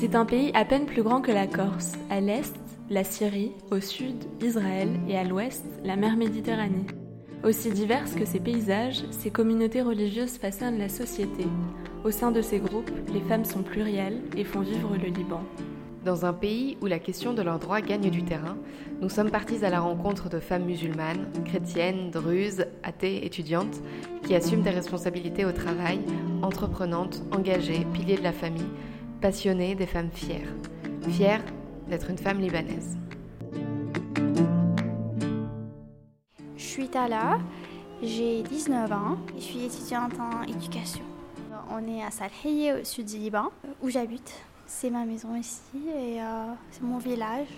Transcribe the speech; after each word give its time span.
C'est 0.00 0.14
un 0.14 0.24
pays 0.24 0.50
à 0.54 0.64
peine 0.64 0.86
plus 0.86 1.02
grand 1.02 1.20
que 1.20 1.30
la 1.30 1.46
Corse. 1.46 1.92
À 2.08 2.22
l'est, 2.22 2.56
la 2.88 3.04
Syrie, 3.04 3.52
au 3.70 3.80
sud, 3.80 4.16
Israël 4.42 4.88
et 5.06 5.18
à 5.18 5.24
l'ouest, 5.24 5.62
la 5.84 5.94
mer 5.94 6.16
Méditerranée. 6.16 6.86
Aussi 7.44 7.70
diverses 7.70 8.14
que 8.14 8.24
ces 8.24 8.40
paysages, 8.40 9.04
ces 9.10 9.30
communautés 9.30 9.82
religieuses 9.82 10.38
façonnent 10.38 10.78
la 10.78 10.88
société. 10.88 11.44
Au 12.02 12.10
sein 12.10 12.30
de 12.30 12.40
ces 12.40 12.60
groupes, 12.60 12.90
les 13.12 13.20
femmes 13.20 13.44
sont 13.44 13.62
plurielles 13.62 14.22
et 14.38 14.44
font 14.44 14.60
vivre 14.60 14.96
le 14.96 15.10
Liban. 15.10 15.42
Dans 16.02 16.24
un 16.24 16.32
pays 16.32 16.78
où 16.80 16.86
la 16.86 16.98
question 16.98 17.34
de 17.34 17.42
leurs 17.42 17.58
droits 17.58 17.82
gagne 17.82 18.08
du 18.08 18.24
terrain, 18.24 18.56
nous 19.02 19.10
sommes 19.10 19.30
partis 19.30 19.66
à 19.66 19.68
la 19.68 19.80
rencontre 19.80 20.30
de 20.30 20.40
femmes 20.40 20.64
musulmanes, 20.64 21.30
chrétiennes, 21.44 22.10
druzes, 22.10 22.64
athées, 22.82 23.26
étudiantes, 23.26 23.82
qui 24.22 24.34
assument 24.34 24.62
des 24.62 24.70
responsabilités 24.70 25.44
au 25.44 25.52
travail, 25.52 26.00
entreprenantes, 26.40 27.22
engagées, 27.32 27.84
piliers 27.92 28.16
de 28.16 28.22
la 28.22 28.32
famille, 28.32 28.64
passionnées, 29.20 29.74
des 29.74 29.86
femmes 29.86 30.10
fières. 30.12 30.52
Fières 31.08 31.42
d'être 31.88 32.10
une 32.10 32.18
femme 32.18 32.40
libanaise. 32.40 32.96
Je 36.56 36.62
suis 36.62 36.88
Tala, 36.88 37.38
j'ai 38.02 38.42
19 38.42 38.92
ans 38.92 39.18
et 39.36 39.40
je 39.40 39.44
suis 39.44 39.64
étudiante 39.64 40.12
en 40.18 40.42
éducation. 40.42 41.04
On 41.70 41.86
est 41.86 42.02
à 42.02 42.10
Salhiye, 42.10 42.72
au 42.72 42.84
sud 42.84 43.06
du 43.06 43.16
Liban, 43.16 43.50
où 43.82 43.90
j'habite. 43.90 44.32
C'est 44.66 44.90
ma 44.90 45.04
maison 45.04 45.34
ici 45.34 45.60
et 45.88 46.20
euh, 46.22 46.52
c'est 46.70 46.82
mon 46.82 46.98
village. 46.98 47.48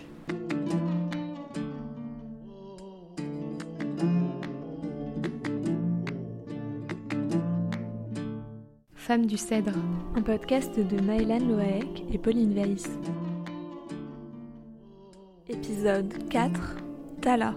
Femme 9.02 9.26
du 9.26 9.36
Cèdre. 9.36 9.72
Un 10.14 10.22
podcast 10.22 10.78
de 10.78 11.00
Maëlan 11.00 11.40
Loaek 11.40 12.04
et 12.12 12.18
Pauline 12.18 12.54
Weiss. 12.54 12.88
Épisode 15.48 16.28
4 16.28 16.76
Tala. 17.20 17.56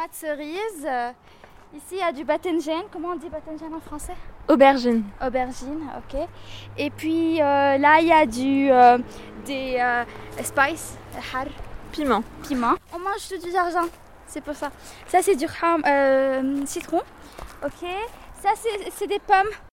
Tomates 0.00 0.14
cerises. 0.14 0.88
Ici, 1.74 1.92
il 1.92 1.98
y 1.98 2.02
a 2.02 2.12
du 2.12 2.24
batengen. 2.24 2.82
Comment 2.92 3.10
on 3.10 3.16
dit 3.16 3.28
batengen 3.28 3.72
en 3.74 3.80
français? 3.80 4.14
Aubergine. 4.48 5.04
Aubergine, 5.24 5.88
ok. 5.98 6.20
Et 6.78 6.90
puis 6.90 7.40
euh, 7.40 7.78
là, 7.78 8.00
il 8.00 8.08
y 8.08 8.12
a 8.12 8.26
du, 8.26 8.70
euh, 8.70 8.98
des 9.44 9.76
euh, 9.78 10.04
spices, 10.42 10.96
har, 11.32 11.46
Piment. 11.92 12.22
piment. 12.46 12.74
On 12.94 12.98
mange 12.98 13.28
tout 13.28 13.38
du 13.38 13.52
jardin, 13.52 13.88
c'est 14.26 14.42
pour 14.42 14.54
ça. 14.54 14.70
Ça, 15.06 15.22
c'est 15.22 15.36
du 15.36 15.46
ham, 15.62 16.66
citron, 16.66 17.02
ok. 17.64 17.88
Ça, 18.40 18.50
c'est 18.96 19.06
des 19.06 19.18
pommes. 19.18 19.69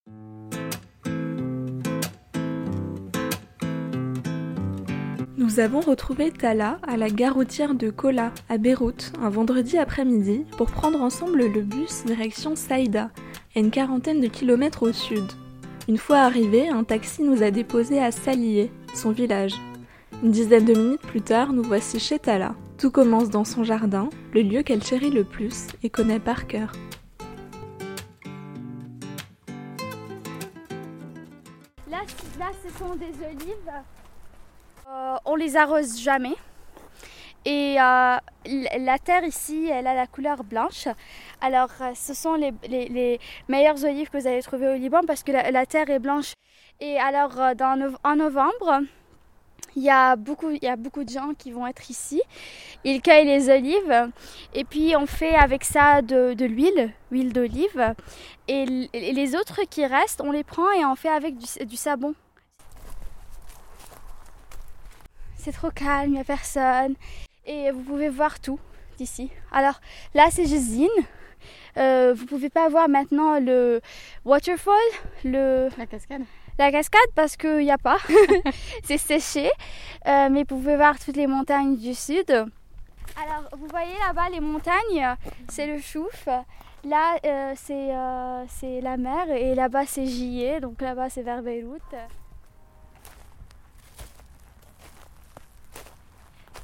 Nous 5.58 5.64
avons 5.64 5.80
retrouvé 5.80 6.30
Tala 6.30 6.78
à 6.88 6.98
la 6.98 7.10
gare 7.10 7.34
routière 7.34 7.74
de 7.74 7.90
Kola, 7.90 8.32
à 8.48 8.60
Beyrouth, 8.60 9.12
un 9.20 9.30
vendredi 9.30 9.80
après-midi, 9.80 10.46
pour 10.56 10.70
prendre 10.70 11.02
ensemble 11.02 11.48
le 11.48 11.62
bus 11.62 12.06
direction 12.06 12.56
Saïda, 12.56 13.10
à 13.56 13.60
une 13.60 13.72
quarantaine 13.72 14.22
de 14.22 14.28
kilomètres 14.28 14.84
au 14.84 14.92
sud. 14.92 15.24
Une 15.88 15.98
fois 15.98 16.20
arrivés, 16.20 16.70
un 16.70 16.84
taxi 16.84 17.24
nous 17.24 17.42
a 17.42 17.50
déposés 17.50 17.98
à 17.98 18.12
Salié, 18.12 18.72
son 18.94 19.10
village. 19.10 19.56
Une 20.22 20.30
dizaine 20.30 20.66
de 20.66 20.76
minutes 20.76 21.02
plus 21.02 21.24
tard, 21.24 21.52
nous 21.54 21.64
voici 21.64 22.00
chez 22.00 22.20
Tala. 22.20 22.54
Tout 22.78 22.92
commence 22.92 23.32
dans 23.32 23.44
son 23.44 23.64
jardin, 23.64 24.12
le 24.36 24.44
lieu 24.44 24.62
qu'elle 24.62 24.84
chérit 24.84 25.10
le 25.10 25.24
plus 25.24 25.70
et 25.82 25.90
connaît 25.90 26.20
par 26.20 26.46
cœur. 26.46 26.72
Là, 31.90 32.04
là 32.38 32.52
ce 32.64 32.78
sont 32.78 32.94
des 32.94 33.26
olives. 33.26 33.72
Euh, 34.90 35.18
on 35.26 35.36
les 35.36 35.58
arrose 35.58 36.00
jamais. 36.00 36.36
Et 37.46 37.76
euh, 37.80 38.18
la 38.78 39.00
terre 39.04 39.24
ici, 39.26 39.68
elle 39.72 39.88
a 39.88 39.94
la 39.94 40.08
couleur 40.08 40.44
blanche. 40.44 40.88
Alors, 41.42 41.70
euh, 41.82 41.92
ce 41.94 42.14
sont 42.14 42.36
les, 42.36 42.54
les- 42.70 43.20
meilleures 43.50 43.84
olives 43.84 44.10
que 44.10 44.18
vous 44.18 44.28
allez 44.28 44.42
trouver 44.42 44.68
au 44.70 44.76
Liban 44.76 45.02
parce 45.06 45.24
que 45.24 45.32
la, 45.32 45.66
terre 45.66 45.90
est 45.90 46.00
blanche. 46.00 46.34
Et 46.80 46.98
alors, 47.00 47.32
en 48.04 48.16
novembre, 48.16 48.82
il 49.76 49.84
y, 49.84 49.90
a 49.90 50.16
beaucoup, 50.16 50.52
il 50.52 50.64
y 50.64 50.68
a 50.68 50.78
beaucoup 50.78 51.04
de 51.04 51.10
gens 51.10 51.34
qui 51.38 51.52
vont 51.52 51.68
être 51.68 51.90
ici. 51.90 52.22
Ils 52.86 53.02
cueillent 53.02 53.26
les 53.26 53.50
olives. 53.50 54.10
Et 54.54 54.64
puis, 54.64 54.96
on 54.96 55.06
fait 55.06 55.36
avec 55.36 55.66
ça 55.66 56.02
de, 56.02 56.34
de 56.34 56.46
l'huile, 56.46 56.94
huile 57.12 57.34
d'olive. 57.34 57.94
Et 58.48 58.66
les 58.94 59.36
autres 59.36 59.62
qui 59.70 59.86
restent, 59.86 60.22
on 60.22 60.32
les 60.32 60.46
prend 60.46 60.72
et 60.72 60.86
on 60.86 60.96
fait 60.96 61.10
avec 61.10 61.38
du, 61.38 61.66
du 61.66 61.76
savon. 61.76 62.16
C'est 65.48 65.54
trop 65.54 65.72
calme, 65.72 66.10
il 66.10 66.12
n'y 66.16 66.20
a 66.20 66.26
personne. 66.26 66.96
Et 67.46 67.72
vous 67.72 67.80
pouvez 67.80 68.10
voir 68.10 68.42
tout 68.42 68.60
d'ici. 68.98 69.32
Alors 69.54 69.80
là, 70.14 70.28
c'est 70.30 70.46
Jezine. 70.46 70.90
Euh, 71.78 72.14
vous 72.14 72.26
pouvez 72.26 72.50
pas 72.50 72.68
voir 72.68 72.90
maintenant 72.90 73.40
le 73.40 73.80
waterfall, 74.26 74.74
le, 75.24 75.70
La 75.78 75.86
cascade 75.86 76.24
la 76.60 76.70
cascade 76.70 77.10
parce 77.16 77.38
qu'il 77.38 77.60
n'y 77.60 77.72
a 77.72 77.78
pas. 77.78 77.98
c'est 78.84 78.98
séché. 78.98 79.50
Euh, 80.06 80.28
mais 80.30 80.42
vous 80.42 80.58
pouvez 80.58 80.76
voir 80.76 81.00
toutes 81.00 81.16
les 81.16 81.28
montagnes 81.28 81.78
du 81.78 81.94
sud. 81.94 82.30
Alors, 82.30 83.50
vous 83.58 83.68
voyez 83.68 83.94
là-bas 84.06 84.28
les 84.30 84.42
montagnes, 84.42 85.16
c'est 85.48 85.68
le 85.68 85.80
Chouf. 85.80 86.28
Là, 86.84 87.16
euh, 87.24 87.54
c'est 87.56 87.96
euh, 87.96 88.44
c'est 88.50 88.82
la 88.82 88.98
mer 88.98 89.32
et 89.32 89.56
là-bas, 89.56 89.86
c'est 89.86 90.08
Jillet. 90.08 90.60
Donc 90.60 90.82
là-bas, 90.82 91.10
c'est 91.10 91.22
vers 91.22 91.42
Beyrouth. 91.42 91.96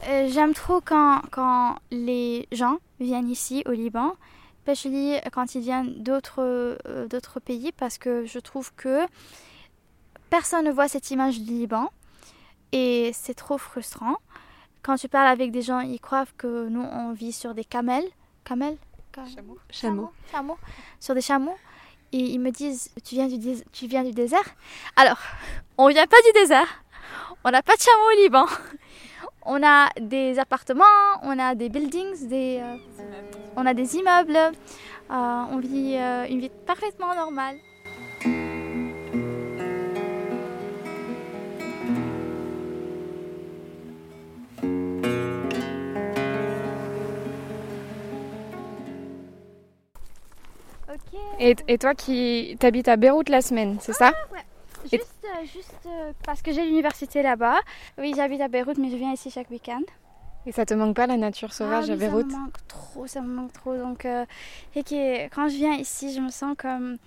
Euh, 0.07 0.27
J'aime 0.31 0.53
trop 0.53 0.81
quand, 0.81 1.21
quand 1.31 1.77
les 1.91 2.47
gens 2.51 2.77
viennent 2.99 3.29
ici 3.29 3.63
au 3.65 3.71
Liban, 3.71 4.13
especially 4.59 5.19
quand 5.31 5.55
ils 5.55 5.61
viennent 5.61 6.03
d'autres 6.03 6.41
euh, 6.87 7.07
d'autres 7.07 7.39
pays, 7.39 7.71
parce 7.71 7.97
que 7.97 8.25
je 8.25 8.39
trouve 8.39 8.73
que 8.75 8.99
personne 10.29 10.65
ne 10.65 10.71
voit 10.71 10.87
cette 10.87 11.09
image 11.11 11.39
du 11.39 11.51
Liban 11.53 11.89
et 12.71 13.11
c'est 13.13 13.33
trop 13.33 13.57
frustrant. 13.57 14.17
Quand 14.81 14.95
tu 14.97 15.07
parles 15.07 15.27
avec 15.27 15.51
des 15.51 15.61
gens, 15.61 15.79
ils 15.79 15.99
croient 16.01 16.25
que 16.37 16.67
nous 16.67 16.81
on 16.81 17.13
vit 17.13 17.31
sur 17.31 17.53
des 17.53 17.63
camels, 17.63 18.05
camels, 18.43 18.77
Cam- 19.13 19.27
Chameau. 19.27 19.57
Chameau. 19.69 20.11
chameaux, 20.31 20.57
sur 20.99 21.13
des 21.15 21.21
chameaux. 21.21 21.55
Et 22.11 22.17
ils 22.19 22.39
me 22.39 22.51
disent, 22.51 22.89
tu 23.03 23.15
viens 23.15 23.27
du, 23.27 23.37
dés- 23.37 23.63
tu 23.71 23.87
viens 23.87 24.03
du 24.03 24.11
désert? 24.11 24.43
Alors, 24.95 25.17
on 25.77 25.87
vient 25.87 26.05
pas 26.07 26.21
du 26.25 26.31
désert. 26.39 26.67
On 27.43 27.51
n'a 27.51 27.61
pas 27.63 27.75
de 27.75 27.81
chameaux 27.81 28.05
au 28.13 28.23
Liban. 28.23 28.45
On 29.45 29.61
a 29.63 29.89
des 29.99 30.39
appartements, 30.39 30.83
on 31.21 31.37
a 31.37 31.53
des 31.55 31.69
buildings, 31.69 32.27
des, 32.27 32.59
euh, 32.61 32.77
on 33.57 33.65
a 33.65 33.73
des 33.73 33.95
immeubles. 33.97 34.37
Euh, 34.37 35.43
on 35.51 35.57
vit 35.59 35.97
euh, 35.97 36.25
une 36.29 36.39
vie 36.39 36.51
parfaitement 36.65 37.13
normale. 37.13 37.57
Et, 51.39 51.55
et 51.67 51.77
toi 51.77 51.93
qui 51.95 52.55
t'habites 52.59 52.87
à 52.87 52.95
Beyrouth 52.95 53.29
la 53.29 53.41
semaine, 53.41 53.77
c'est 53.81 53.93
ça? 53.93 54.09
Et- 54.09 54.52
Juste, 54.91 55.25
euh, 55.25 55.45
juste 55.45 55.85
euh, 55.85 56.11
parce 56.25 56.41
que 56.41 56.51
j'ai 56.51 56.65
l'université 56.65 57.21
là-bas. 57.21 57.59
Oui, 57.97 58.13
j'habite 58.15 58.41
à 58.41 58.47
Beyrouth, 58.47 58.77
mais 58.77 58.89
je 58.89 58.95
viens 58.95 59.13
ici 59.13 59.31
chaque 59.31 59.49
week-end. 59.49 59.81
Et 60.45 60.51
ça 60.51 60.65
te 60.65 60.73
manque 60.73 60.95
pas 60.95 61.07
la 61.07 61.17
nature 61.17 61.53
sauvage 61.53 61.85
ah, 61.89 61.93
à 61.93 61.95
oui, 61.95 61.99
Beyrouth 61.99 62.29
Ça 62.29 62.37
me 62.37 62.43
manque 62.43 62.67
trop, 62.67 63.07
ça 63.07 63.21
me 63.21 63.33
manque 63.33 63.53
trop. 63.53 63.77
Donc, 63.77 64.05
euh, 64.05 64.25
et 64.75 64.83
que 64.83 65.27
quand 65.29 65.47
je 65.47 65.55
viens 65.55 65.75
ici, 65.75 66.13
je 66.13 66.19
me 66.19 66.29
sens 66.29 66.55
comme. 66.57 66.97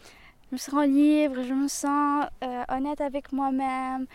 Je 0.50 0.54
me 0.54 0.58
sens 0.58 0.86
libre, 0.86 1.42
je 1.42 1.52
me 1.52 1.66
sens 1.66 2.26
honnête 2.68 3.00
avec 3.00 3.32
moi-même. 3.32 4.06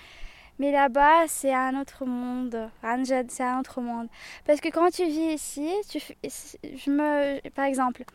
Mais 0.60 0.72
là-bas, 0.72 1.28
c'est 1.28 1.54
un 1.54 1.80
autre 1.80 2.06
monde. 2.06 2.70
C'est 3.04 3.44
un 3.44 3.60
autre 3.60 3.82
monde. 3.82 4.08
Parce 4.46 4.62
que 4.62 4.70
quand 4.70 4.90
tu 4.92 5.06
vis 5.06 5.34
ici, 5.34 5.70
tu, 5.90 6.00
je 6.24 6.90
me, 6.90 7.50
par 7.50 7.66
exemple, 7.66 8.06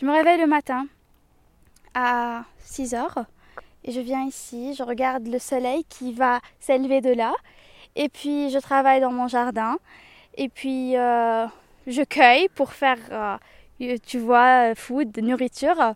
je 0.00 0.06
me 0.06 0.10
réveille 0.10 0.40
le 0.40 0.48
matin 0.48 0.88
à 1.94 2.42
6 2.58 2.94
heures 2.94 3.26
et 3.84 3.92
je 3.92 4.00
viens 4.00 4.24
ici, 4.24 4.74
je 4.74 4.82
regarde 4.82 5.26
le 5.26 5.38
soleil 5.38 5.84
qui 5.84 6.12
va 6.12 6.40
s'élever 6.58 7.00
de 7.00 7.12
là. 7.12 7.34
Et 7.96 8.08
puis, 8.08 8.50
je 8.50 8.58
travaille 8.58 9.00
dans 9.00 9.12
mon 9.12 9.28
jardin. 9.28 9.76
Et 10.36 10.48
puis, 10.48 10.96
euh, 10.96 11.46
je 11.86 12.02
cueille 12.02 12.48
pour 12.54 12.72
faire 12.72 12.98
euh, 13.12 13.96
tu 14.06 14.18
vois, 14.18 14.74
food, 14.74 15.16
nourriture. 15.18 15.94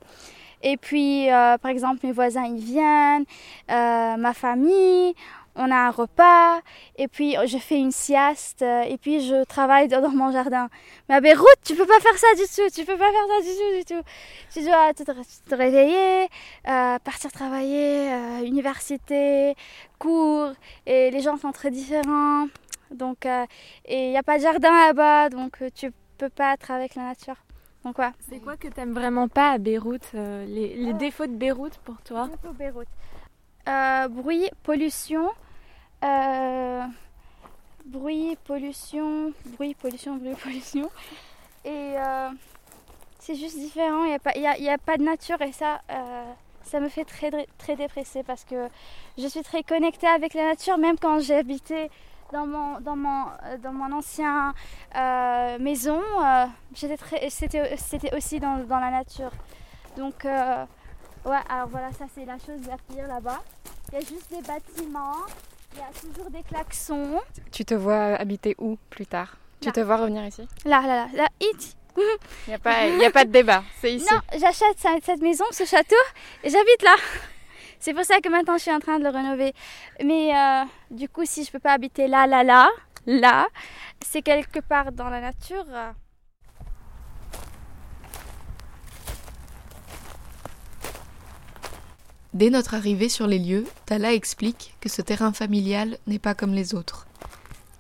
Et 0.63 0.77
puis, 0.77 1.29
par 1.29 1.71
exemple, 1.71 2.01
mes 2.05 2.13
voisins, 2.13 2.45
ils 2.45 2.63
viennent, 2.63 3.25
ma 3.69 4.35
famille, 4.35 5.15
on 5.59 5.71
a 5.71 5.77
un 5.77 5.91
repas, 5.91 6.61
et 6.97 7.09
puis 7.09 7.37
je 7.47 7.59
fais 7.59 7.79
une 7.79 7.91
sieste, 7.91 8.63
et 8.63 8.97
puis 8.97 9.21
je 9.21 9.45
travaille 9.45 9.89
dans 9.89 10.09
mon 10.09 10.31
jardin. 10.31 10.69
Mais 11.09 11.17
à 11.17 11.21
Beyrouth, 11.21 11.61
tu 11.65 11.75
peux 11.75 11.87
pas 11.87 11.99
faire 12.01 12.17
ça 12.17 12.29
du 12.37 12.43
tout, 12.43 12.71
tu 12.73 12.85
peux 12.85 12.97
pas 12.97 13.11
faire 13.11 13.27
ça 13.29 13.43
du 13.43 13.57
tout, 13.59 13.79
du 13.79 13.85
tout. 13.85 14.09
Tu 14.53 14.63
dois 14.65 14.95
te, 14.95 15.55
réveiller, 15.55 16.29
euh, 16.69 16.99
partir 17.01 17.33
travailler, 17.33 18.13
euh, 18.13 18.45
université, 18.45 19.55
cours, 19.99 20.53
et 20.87 21.11
les 21.11 21.21
gens 21.21 21.37
sont 21.37 21.53
très 21.53 21.71
différents. 21.71 22.47
Donc, 22.93 23.27
euh, 23.27 23.45
et 23.85 24.07
il 24.07 24.11
n'y 24.11 24.19
a 24.19 24.23
pas 24.23 24.39
de 24.39 24.43
jardin 24.43 24.71
là-bas, 24.71 25.29
donc 25.29 25.63
tu 25.75 25.93
peux 26.19 26.31
pas 26.31 26.55
être 26.55 26.71
avec 26.71 26.95
la 26.95 27.03
nature. 27.03 27.37
Donc, 27.85 27.99
ouais. 27.99 28.11
C'est 28.31 28.39
quoi 28.39 28.57
que 28.57 28.69
tu 28.69 28.81
aimes 28.81 28.95
vraiment 28.95 29.29
pas 29.29 29.53
à 29.53 29.59
Beyrouth 29.59 30.13
les, 30.13 30.75
les 30.77 30.93
défauts 30.95 31.27
de 31.27 31.35
Beyrouth 31.35 31.79
pour 31.79 32.01
toi? 32.03 32.29
Beyrouth. 32.59 32.89
bruit, 34.11 34.49
pollution, 34.63 35.29
euh, 36.05 36.83
bruit, 37.87 38.37
pollution, 38.45 39.33
bruit, 39.47 39.75
pollution, 39.75 40.17
bruit, 40.17 40.35
pollution. 40.43 40.91
Et 41.65 41.95
euh, 41.97 42.31
c'est 43.19 43.35
juste 43.35 43.59
différent, 43.59 44.05
il 44.05 44.11
n'y 44.11 44.15
a, 44.15 44.19
pas, 44.19 44.31
a, 44.31 44.73
a 44.75 44.79
pas 44.79 44.97
de 44.97 45.03
nature 45.03 45.41
et 45.43 45.53
ça, 45.53 45.81
euh, 45.91 46.25
ça 46.63 46.81
me 46.81 46.89
fait 46.89 47.05
très, 47.05 47.31
très 47.59 47.77
parce 48.25 48.45
que 48.45 48.69
je 49.19 49.27
suis 49.27 49.43
très 49.43 49.63
connectée 49.63 50.07
avec 50.07 50.35
la 50.35 50.45
nature, 50.45 50.79
même 50.79 50.99
quand 50.99 51.19
j'ai 51.21 51.35
habité 51.35 51.91
dans 52.33 52.47
mon, 52.47 52.81
dans 52.81 52.97
mon, 52.97 53.25
dans 53.63 53.73
mon 53.73 53.93
ancien 53.93 54.55
maison, 55.59 56.01
c'était 56.75 58.15
aussi 58.15 58.39
dans, 58.39 58.59
dans, 58.65 58.79
la 58.79 58.91
nature. 58.91 59.33
Donc, 59.97 60.25
ouais, 60.25 61.41
alors 61.49 61.69
voilà, 61.69 61.93
ça 61.93 62.05
c'est 62.15 62.25
la 62.25 62.39
chose 62.39 62.61
la 62.69 62.77
pire 62.77 63.09
là-bas. 63.09 63.43
Il 63.91 63.95
y 63.95 63.97
a 63.97 64.01
juste 64.01 64.31
des 64.31 64.43
bâtiments, 64.43 65.17
il 65.73 65.79
y 65.79 65.83
a 65.83 65.91
toujours 66.13 66.31
des 66.31 66.43
klaxons. 66.43 67.21
Tu 67.53 67.65
te 67.65 67.75
vois 67.75 68.15
habiter 68.17 68.55
où 68.59 68.79
plus 68.91 69.07
tard? 69.07 69.37
Tu 69.61 69.73
te 69.73 69.81
vois 69.81 69.97
revenir 69.97 70.25
ici? 70.25 70.47
Là, 70.65 70.83
là, 70.83 71.07
là, 71.07 71.09
là, 71.15 71.29
ici. 71.41 71.75
Il 71.97 72.05
n'y 72.49 72.55
a, 72.55 72.59
pas, 72.61 72.85
a 72.85 73.11
pas 73.11 73.25
de 73.25 73.33
débat, 73.33 73.65
c'est 73.81 73.93
ici. 73.95 74.07
Non, 74.13 74.21
j'achète 74.39 74.79
cette 75.03 75.21
maison, 75.21 75.45
ce 75.51 75.65
château, 75.65 75.97
et 76.45 76.49
j'habite 76.49 76.83
là. 76.85 76.95
C'est 77.81 77.93
pour 77.93 78.05
ça 78.05 78.21
que 78.21 78.29
maintenant 78.29 78.57
je 78.57 78.63
suis 78.63 78.73
en 78.73 78.79
train 78.79 78.99
de 78.99 79.05
le 79.05 79.11
rénover. 79.11 79.53
Mais 80.05 80.33
euh, 80.37 80.65
du 80.93 81.09
coup, 81.09 81.25
si 81.25 81.43
je 81.43 81.49
ne 81.49 81.53
peux 81.53 81.59
pas 81.59 81.73
habiter 81.73 82.07
là, 82.07 82.27
là, 82.29 82.45
là, 82.45 82.69
là, 83.07 83.49
c'est 84.05 84.23
quelque 84.23 84.61
part 84.61 84.93
dans 84.93 85.09
la 85.09 85.21
nature. 85.21 85.65
Dès 92.39 92.51
notre 92.51 92.75
arrivée 92.75 93.09
sur 93.09 93.27
les 93.27 93.41
lieux, 93.41 93.65
Tala 93.85 94.15
explique 94.15 94.77
que 94.81 94.89
ce 94.89 95.03
terrain 95.03 95.33
familial 95.33 95.99
n'est 96.07 96.21
pas 96.21 96.37
comme 96.37 96.55
les 96.55 96.73
autres. 96.73 97.09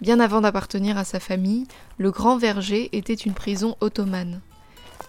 Bien 0.01 0.19
avant 0.19 0.41
d'appartenir 0.41 0.99
à 0.99 1.05
sa 1.05 1.21
famille, 1.21 1.69
le 1.97 2.11
Grand 2.11 2.39
Verger 2.39 2.89
était 2.91 3.15
une 3.15 3.35
prison 3.35 3.77
ottomane. 3.81 4.41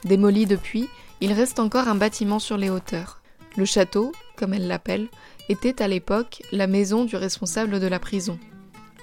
Démoli 0.03 0.45
depuis, 0.45 0.87
il 1.19 1.33
reste 1.33 1.59
encore 1.59 1.87
un 1.87 1.95
bâtiment 1.95 2.37
sur 2.37 2.57
les 2.57 2.69
hauteurs. 2.69 3.23
Le 3.57 3.65
château, 3.65 4.11
comme 4.35 4.53
elle 4.53 4.67
l'appelle, 4.67 5.07
était 5.49 5.81
à 5.81 5.87
l'époque 5.87 6.43
la 6.51 6.67
maison 6.67 7.03
du 7.03 7.15
responsable 7.15 7.79
de 7.79 7.87
la 7.87 7.97
prison. 7.97 8.37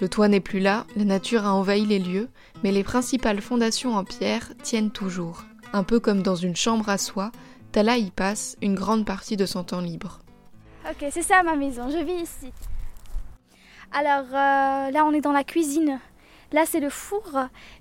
Le 0.01 0.09
toit 0.09 0.29
n'est 0.29 0.39
plus 0.39 0.61
là, 0.61 0.87
la 0.95 1.05
nature 1.05 1.45
a 1.45 1.55
envahi 1.55 1.85
les 1.85 1.99
lieux, 1.99 2.29
mais 2.63 2.71
les 2.71 2.85
principales 2.85 3.41
fondations 3.41 3.97
en 3.97 4.05
pierre 4.05 4.53
tiennent 4.63 4.93
toujours. 4.93 5.43
Un 5.73 5.83
peu 5.83 5.99
comme 5.99 6.23
dans 6.23 6.37
une 6.37 6.55
chambre 6.55 6.89
à 6.89 6.99
soi, 6.99 7.33
Tala 7.73 7.99
y 7.99 8.13
passe 8.13 8.57
une 8.63 8.77
grande 8.77 9.05
partie 9.05 9.37
de 9.37 9.45
son 9.45 9.65
temps 9.65 9.81
libre. 9.81 10.21
Ok, 10.89 11.09
c'est 11.11 11.23
ça 11.23 11.43
ma 11.43 11.57
maison, 11.57 11.91
je 11.91 11.99
vis 11.99 12.23
ici. 12.23 12.53
Alors 13.93 14.27
euh, 14.33 14.91
là, 14.91 15.05
on 15.05 15.13
est 15.13 15.21
dans 15.21 15.33
la 15.33 15.43
cuisine. 15.43 15.99
Là, 16.53 16.63
c'est 16.65 16.79
le 16.79 16.91
four 16.91 17.29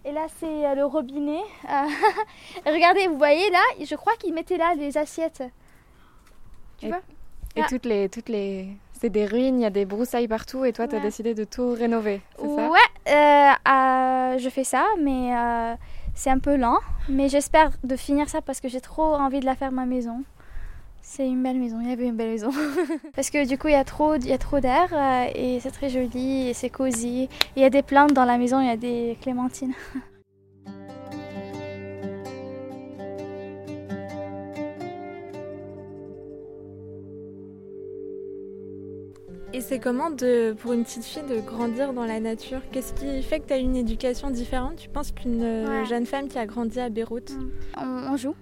et 0.04 0.12
là, 0.12 0.26
c'est 0.40 0.66
euh, 0.66 0.74
le 0.74 0.86
robinet. 0.86 1.42
Euh, 1.70 1.86
regardez, 2.66 3.08
vous 3.08 3.18
voyez 3.18 3.48
là, 3.52 3.62
je 3.80 3.96
crois 3.96 4.14
qu'ils 4.16 4.34
mettaient 4.34 4.58
là 4.58 4.76
des 4.76 4.98
assiettes. 4.98 5.44
Tu 6.80 6.88
et, 6.88 6.90
vois 6.90 7.02
Et 7.56 7.62
toutes 7.70 7.86
les, 7.86 8.10
toutes 8.10 8.30
les, 8.30 8.70
c'est 9.00 9.10
des 9.10 9.28
ruines, 9.28 9.60
il 9.60 9.64
y 9.64 9.68
a 9.68 9.70
des 9.70 9.86
broussailles 9.86 10.28
partout 10.28 10.66
et 10.66 10.74
toi, 10.74 10.88
tu 10.88 10.96
as 10.96 11.00
décidé 11.00 11.36
de 11.36 11.44
tout 11.44 11.74
rénover, 11.74 12.22
c'est 12.40 12.56
ça? 12.56 12.70
Ouais, 12.72 14.40
je 14.40 14.50
fais 14.50 14.64
ça, 14.64 14.84
mais 15.00 15.32
c'est 16.16 16.32
un 16.32 16.40
peu 16.40 16.56
lent. 16.56 16.80
Mais 17.08 17.30
j'espère 17.30 17.70
de 17.84 17.96
finir 17.96 18.30
ça 18.30 18.42
parce 18.42 18.60
que 18.60 18.68
j'ai 18.68 18.82
trop 18.82 19.14
envie 19.14 19.42
de 19.42 19.46
la 19.46 19.56
faire 19.56 19.72
ma 19.72 19.86
maison. 19.86 20.24
C'est 21.08 21.28
une 21.28 21.44
belle 21.44 21.60
maison, 21.60 21.80
il 21.82 21.88
y 21.88 21.94
avait 21.94 22.08
une 22.08 22.16
belle 22.16 22.32
maison. 22.32 22.50
Parce 23.16 23.30
que 23.30 23.48
du 23.48 23.60
coup, 23.60 23.68
il 23.68 23.74
y 23.74 23.76
a 23.76 23.84
trop, 23.84 24.16
il 24.16 24.28
y 24.28 24.34
a 24.34 24.40
trop 24.40 24.60
d'air 24.60 24.90
euh, 24.92 25.28
et 25.36 25.60
c'est 25.62 25.70
très 25.70 25.88
joli 25.88 26.50
et 26.50 26.54
c'est 26.54 26.72
cosy. 26.72 27.30
Il 27.56 27.62
y 27.62 27.64
a 27.64 27.70
des 27.70 27.84
plantes 27.84 28.12
dans 28.14 28.26
la 28.26 28.40
maison, 28.40 28.60
il 28.60 28.68
y 28.68 28.72
a 28.72 28.76
des 28.76 29.16
clémentines. 29.22 29.74
Et 39.54 39.62
c'est 39.62 39.80
comment 39.80 40.10
de, 40.10 40.52
pour 40.52 40.74
une 40.74 40.84
petite 40.84 41.06
fille 41.06 41.24
de 41.24 41.40
grandir 41.40 41.94
dans 41.94 42.04
la 42.04 42.20
nature? 42.20 42.60
Qu'est-ce 42.74 42.92
qui 42.92 43.24
fait 43.24 43.40
que 43.40 43.48
tu 43.48 43.54
as 43.54 43.58
une 43.58 43.78
éducation 43.78 44.30
différente? 44.30 44.76
Tu 44.76 44.90
penses 44.90 45.14
qu'une 45.14 45.86
jeune 45.86 46.06
femme 46.06 46.28
qui 46.28 46.38
a 46.38 46.46
grandi 46.46 46.78
à 46.78 46.90
Beyrouth? 46.90 47.32
On 47.78 48.18
joue 48.18 48.36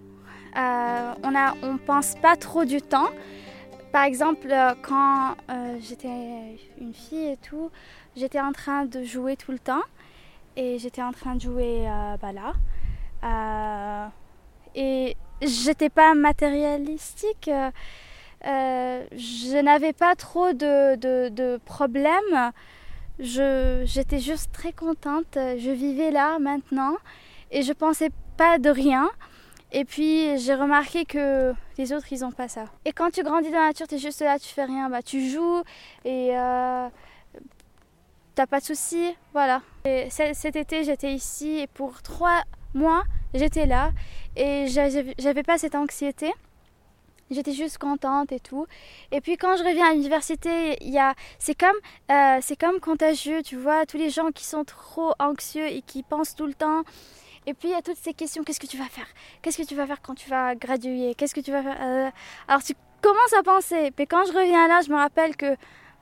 euh, 0.56 1.14
on 1.24 1.32
ne 1.32 1.66
on 1.68 1.78
pense 1.78 2.16
pas 2.16 2.36
trop 2.36 2.66
du 2.66 2.82
temps. 2.82 3.10
Par 3.92 4.04
exemple, 4.04 4.48
euh, 4.52 4.74
quand 4.82 5.36
euh, 5.50 5.78
j'étais 5.82 6.58
une 6.80 6.94
fille 6.94 7.32
et 7.32 7.38
tout, 7.38 7.72
j'étais 8.16 8.40
en 8.40 8.52
train 8.52 8.86
de 8.86 9.04
jouer 9.04 9.36
tout 9.36 9.52
le 9.52 9.60
temps. 9.60 9.84
Et 10.56 10.78
j'étais 10.78 11.02
en 11.02 11.12
train 11.12 11.36
de 11.36 11.42
jouer 11.42 11.88
bah 12.22 12.32
là. 12.32 14.12
et 14.76 15.18
j'étais 15.42 15.90
pas 15.90 16.14
matérialistique. 16.14 17.50
je 18.44 19.62
n'avais 19.62 19.94
pas 19.94 20.16
trop 20.16 20.54
de, 20.54 20.96
de, 21.30 21.58
problèmes. 21.66 22.52
j'étais 23.18 24.20
juste 24.20 24.52
très 24.52 24.74
contente. 24.74 25.34
Je 25.34 25.72
vivais 25.72 26.12
là 26.12 26.38
maintenant 26.38 26.98
et 27.50 27.64
je 27.64 27.74
pensais 27.74 28.12
pas 28.38 28.60
de 28.60 28.70
rien. 28.70 29.10
Et 29.76 29.86
puis 29.86 30.38
j'ai 30.38 30.54
remarqué 30.54 31.04
que 31.04 31.54
les 31.80 31.94
autres, 31.94 32.06
ils 32.12 32.20
n'ont 32.20 32.32
pas 32.32 32.48
ça. 32.48 32.66
Et 32.86 32.94
quand 32.94 33.10
tu 33.10 33.24
grandis 33.24 33.50
dans 33.50 33.60
la 33.60 33.68
nature, 33.68 33.88
tu 33.88 33.96
es 33.96 33.98
juste 33.98 34.22
là, 34.22 34.38
tu 34.38 34.48
fais 34.48 34.66
rien, 34.66 34.88
bah 34.88 35.02
tu 35.02 35.28
joues 35.28 35.64
et 36.06 36.38
euh, 36.38 36.88
t'as 38.36 38.46
pas 38.46 38.60
de 38.60 38.66
soucis, 38.66 39.16
voilà. 39.34 39.64
Et 39.84 40.10
cet 40.12 40.56
été, 40.56 40.84
j'étais 40.84 41.14
ici 41.14 41.58
et 41.58 41.68
pour 41.68 42.04
trois 42.04 42.44
mois, 42.76 43.04
j'étais 43.34 43.66
là 43.66 43.92
et 44.36 44.68
j'avais 45.18 45.44
pas 45.44 45.58
cette 45.58 45.76
anxiété. 45.76 46.32
J'étais 47.32 47.54
juste 47.54 47.80
contente 47.80 48.32
et 48.32 48.40
tout. 48.40 48.68
Et 49.12 49.22
puis 49.22 49.38
quand 49.38 49.58
je 49.58 49.64
reviens 49.64 49.90
à 49.90 49.94
l'université, 49.94 50.78
c'est 51.40 51.58
comme, 51.58 51.70
euh, 52.12 52.38
c'est 52.42 52.60
comme 52.60 52.80
contagieux, 52.80 53.42
tu 53.42 53.56
vois, 53.56 53.88
tous 53.88 53.98
les 53.98 54.12
gens 54.12 54.30
qui 54.30 54.46
sont 54.46 54.64
trop 54.64 55.14
anxieux 55.18 55.66
et 55.66 55.82
qui 55.82 56.04
pensent 56.04 56.36
tout 56.36 56.46
le 56.46 56.54
temps. 56.54 56.84
Et 57.46 57.54
puis 57.54 57.70
il 57.70 57.72
y 57.72 57.76
a 57.76 57.82
toutes 57.82 57.98
ces 57.98 58.14
questions 58.14 58.44
qu'est-ce 58.44 58.60
que 58.60 58.68
tu 58.68 58.78
vas 58.78 58.86
faire? 58.86 59.08
Qu'est-ce 59.42 59.58
que 59.58 59.68
tu 59.68 59.76
vas 59.76 59.86
faire 59.86 60.02
quand 60.02 60.16
tu 60.16 60.30
vas 60.30 60.56
graduer? 60.56 61.14
Qu'est-ce 61.16 61.36
que 61.36 61.42
tu 61.42 61.52
vas 61.52 61.62
faire? 61.64 61.78
Euh, 61.82 62.10
Alors 62.48 62.64
tu 62.64 62.74
commences 63.02 63.34
à 63.38 63.44
penser. 63.44 63.92
Mais 63.98 64.06
quand 64.06 64.26
je 64.26 64.32
reviens 64.34 64.68
là, 64.68 64.82
je 64.82 64.90
me 64.90 64.96
rappelle 64.96 65.36
que 65.36 65.56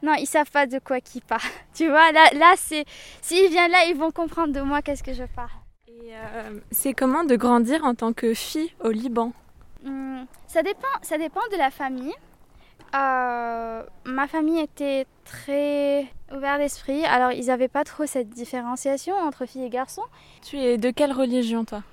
non, 0.03 0.13
ils 0.15 0.25
savent 0.25 0.49
pas 0.51 0.65
de 0.65 0.79
quoi 0.79 0.99
qui 1.01 1.21
parlent. 1.21 1.41
Tu 1.73 1.87
vois, 1.87 2.11
là, 2.11 2.25
là 2.33 2.53
c'est 2.57 2.85
s'ils 3.21 3.49
viennent 3.49 3.71
là, 3.71 3.85
ils 3.85 3.95
vont 3.95 4.11
comprendre 4.11 4.53
de 4.53 4.61
moi 4.61 4.81
qu'est-ce 4.81 5.03
que 5.03 5.13
je 5.13 5.23
parle. 5.35 5.49
Et 5.87 6.13
euh, 6.15 6.59
c'est 6.71 6.93
comment 6.93 7.23
de 7.23 7.35
grandir 7.35 7.83
en 7.85 7.95
tant 7.95 8.13
que 8.13 8.33
fille 8.33 8.73
au 8.83 8.89
Liban? 8.89 9.31
Hmm, 9.83 10.23
Ça 10.47 10.61
dépend, 10.63 10.87
ça 11.01 11.17
dépend 11.17 11.41
de 11.51 11.57
la 11.57 11.71
famille. 11.71 12.13
Euh, 12.93 13.83
ma 14.05 14.27
famille 14.27 14.59
était 14.59 15.05
très 15.23 16.07
ouverte 16.35 16.59
d'esprit, 16.59 17.05
alors 17.05 17.31
ils 17.31 17.47
n'avaient 17.47 17.67
pas 17.67 17.83
trop 17.83 18.05
cette 18.05 18.29
différenciation 18.29 19.15
entre 19.15 19.45
filles 19.45 19.65
et 19.65 19.69
garçons. 19.69 20.03
Tu 20.41 20.57
es 20.57 20.77
de 20.77 20.89
quelle 20.91 21.11
religion 21.11 21.65
toi? 21.65 21.83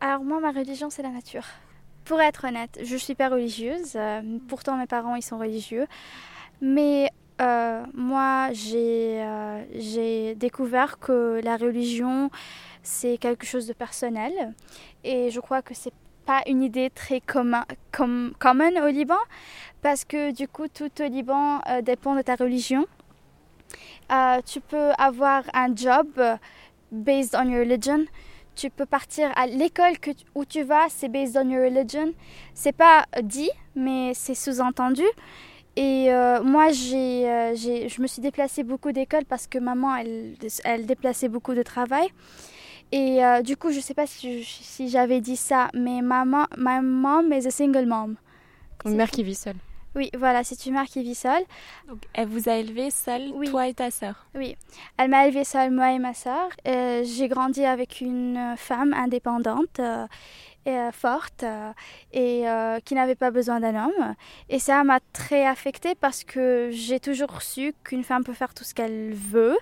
Alors 0.00 0.22
moi 0.22 0.40
ma 0.40 0.52
religion 0.52 0.90
c'est 0.90 1.02
la 1.02 1.10
nature. 1.10 1.44
Pour 2.04 2.20
être 2.20 2.46
honnête, 2.46 2.78
je 2.82 2.96
suis 2.96 3.14
pas 3.14 3.28
religieuse, 3.28 3.92
euh, 3.96 4.20
pourtant 4.48 4.76
mes 4.76 4.86
parents 4.86 5.16
ils 5.16 5.22
sont 5.22 5.38
religieux, 5.38 5.86
mais 6.60 7.10
euh, 7.40 7.82
moi 7.94 8.48
j'ai 8.52 10.34
découvert 10.36 10.98
que 10.98 11.40
la 11.42 11.56
religion 11.56 12.30
c'est 12.82 13.18
quelque 13.18 13.44
chose 13.44 13.66
de 13.66 13.72
personnel 13.72 14.54
et 15.02 15.30
je 15.30 15.40
crois 15.40 15.62
que 15.62 15.74
c'est 15.74 15.92
pas 16.24 16.42
une 16.46 16.62
idée 16.62 16.90
très 16.90 17.20
commun, 17.20 17.64
com, 17.92 18.32
commune 18.38 18.78
au 18.80 18.88
Liban 18.88 19.18
parce 19.82 20.04
que 20.04 20.32
du 20.32 20.48
coup 20.48 20.68
tout 20.68 20.90
au 21.00 21.04
Liban 21.04 21.60
euh, 21.68 21.82
dépend 21.82 22.14
de 22.14 22.22
ta 22.22 22.34
religion. 22.34 22.86
Euh, 24.12 24.40
tu 24.44 24.60
peux 24.60 24.90
avoir 24.98 25.42
un 25.54 25.74
job 25.74 26.08
based 26.90 27.34
on 27.34 27.48
your 27.48 27.60
religion. 27.60 28.06
tu 28.56 28.70
peux 28.70 28.86
partir 28.86 29.30
à 29.36 29.46
l'école 29.46 29.92
où 30.34 30.44
tu 30.44 30.62
vas, 30.62 30.86
c'est 30.88 31.08
based 31.08 31.36
on 31.36 31.48
your 31.48 31.64
religion. 31.64 32.12
C'est 32.54 32.72
pas 32.72 33.04
dit, 33.22 33.50
mais 33.76 34.12
c'est 34.14 34.34
sous-entendu. 34.34 35.04
Et 35.76 36.10
euh, 36.10 36.42
moi, 36.42 36.70
j'ai, 36.70 37.30
euh, 37.30 37.54
j'ai, 37.54 37.88
je 37.88 38.00
me 38.00 38.06
suis 38.06 38.22
déplacée 38.22 38.64
beaucoup 38.64 38.92
d'écoles 38.92 39.26
parce 39.26 39.46
que 39.46 39.58
maman, 39.58 39.94
elle, 39.94 40.34
elle 40.64 40.86
déplaçait 40.86 41.28
beaucoup 41.28 41.54
de 41.54 41.62
travail. 41.62 42.08
Et 42.92 43.22
euh, 43.22 43.42
du 43.42 43.56
coup, 43.56 43.70
je 43.70 43.80
sais 43.80 43.94
pas 43.94 44.06
si, 44.06 44.42
si 44.42 44.88
j'avais 44.88 45.20
dit 45.20 45.36
ça, 45.36 45.68
mais 45.74 46.00
maman, 46.00 46.46
ma 46.56 46.80
mom 46.80 47.30
is 47.32 47.46
a 47.46 47.50
single 47.50 47.84
mom. 47.84 48.16
Une 48.86 48.96
mère 48.96 49.10
qui 49.10 49.22
vit 49.22 49.34
seule. 49.34 49.56
Oui, 49.96 50.10
voilà, 50.16 50.44
c'est 50.44 50.66
une 50.66 50.74
mère 50.74 50.84
qui 50.84 51.02
vit 51.02 51.14
seule. 51.14 51.42
Donc, 51.88 51.98
elle 52.12 52.28
vous 52.28 52.48
a 52.50 52.56
élevé 52.56 52.90
seule, 52.90 53.30
Oui. 53.34 53.50
toi 53.50 53.66
et 53.66 53.74
ta 53.74 53.90
sœur. 53.90 54.26
Oui, 54.34 54.54
elle 54.98 55.08
m'a 55.08 55.26
élevée 55.26 55.44
seule, 55.44 55.70
moi 55.70 55.90
et 55.92 55.98
ma 55.98 56.12
sœur. 56.12 56.50
Euh, 56.68 57.02
j'ai 57.04 57.28
grandi 57.28 57.64
avec 57.64 58.02
une 58.02 58.54
femme 58.58 58.92
indépendante, 58.92 59.80
euh, 59.80 60.06
euh, 60.70 60.90
forte, 60.90 61.44
euh, 61.44 61.72
et 62.12 62.48
euh, 62.48 62.80
qui 62.84 62.94
n'avait 62.94 63.14
pas 63.14 63.30
besoin 63.30 63.60
d'un 63.60 63.84
homme. 63.84 64.14
Et 64.48 64.58
ça 64.58 64.82
m'a 64.82 64.98
très 65.12 65.46
affectée 65.46 65.94
parce 65.94 66.24
que 66.24 66.70
j'ai 66.72 66.98
toujours 66.98 67.40
su 67.42 67.72
qu'une 67.84 68.02
femme 68.02 68.24
peut 68.24 68.32
faire 68.32 68.52
tout 68.52 68.64
ce 68.64 68.74
qu'elle 68.74 69.14
veut. 69.14 69.56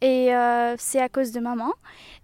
Et 0.00 0.30
c'est 0.78 1.00
à 1.00 1.08
cause 1.08 1.30
de 1.30 1.40
maman. 1.40 1.72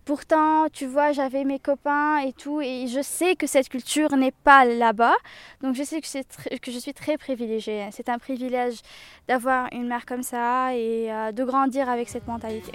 Pourtant, 0.06 0.68
tu 0.72 0.86
vois, 0.86 1.12
j'avais 1.12 1.44
mes 1.44 1.58
copains 1.58 2.18
et 2.18 2.32
tout, 2.32 2.60
et 2.60 2.86
je 2.86 3.02
sais 3.02 3.36
que 3.36 3.46
cette 3.46 3.68
culture 3.68 4.16
n'est 4.16 4.32
pas 4.32 4.64
là-bas. 4.64 5.14
Donc 5.62 5.74
je 5.74 5.82
sais 5.82 6.00
que, 6.00 6.70
je 6.70 6.78
suis 6.78 6.94
très 6.94 7.18
privilégiée. 7.18 7.86
C'est 7.92 8.08
un 8.08 8.18
privilège 8.18 8.80
d'avoir 9.28 9.68
une 9.72 9.88
mère 9.88 10.06
comme 10.06 10.22
ça 10.22 10.74
et 10.74 11.08
de 11.32 11.44
grandir 11.44 11.88
avec 11.90 12.08
cette 12.08 12.26
mentalité. 12.26 12.72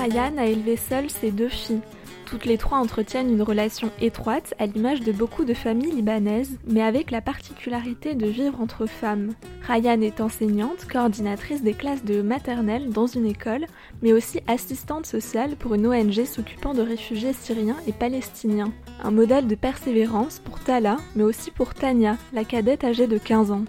Ryan 0.00 0.38
a 0.38 0.46
élevé 0.46 0.78
seule 0.78 1.10
ses 1.10 1.30
deux 1.30 1.50
filles. 1.50 1.82
Toutes 2.24 2.46
les 2.46 2.56
trois 2.56 2.78
entretiennent 2.78 3.30
une 3.30 3.42
relation 3.42 3.90
étroite 4.00 4.54
à 4.58 4.64
l'image 4.64 5.02
de 5.02 5.12
beaucoup 5.12 5.44
de 5.44 5.52
familles 5.52 5.92
libanaises, 5.92 6.56
mais 6.66 6.80
avec 6.80 7.10
la 7.10 7.20
particularité 7.20 8.14
de 8.14 8.26
vivre 8.26 8.62
entre 8.62 8.86
femmes. 8.86 9.34
Ryan 9.68 10.00
est 10.00 10.22
enseignante, 10.22 10.86
coordinatrice 10.90 11.62
des 11.62 11.74
classes 11.74 12.02
de 12.02 12.22
maternelle 12.22 12.88
dans 12.88 13.08
une 13.08 13.26
école, 13.26 13.66
mais 14.00 14.14
aussi 14.14 14.40
assistante 14.46 15.04
sociale 15.04 15.54
pour 15.56 15.74
une 15.74 15.86
ONG 15.86 16.24
s'occupant 16.24 16.72
de 16.72 16.80
réfugiés 16.80 17.34
syriens 17.34 17.76
et 17.86 17.92
palestiniens. 17.92 18.72
Un 19.02 19.10
modèle 19.10 19.48
de 19.48 19.54
persévérance 19.54 20.38
pour 20.38 20.60
Tala, 20.60 20.96
mais 21.14 21.24
aussi 21.24 21.50
pour 21.50 21.74
Tania, 21.74 22.16
la 22.32 22.44
cadette 22.44 22.84
âgée 22.84 23.06
de 23.06 23.18
15 23.18 23.50
ans. 23.50 23.64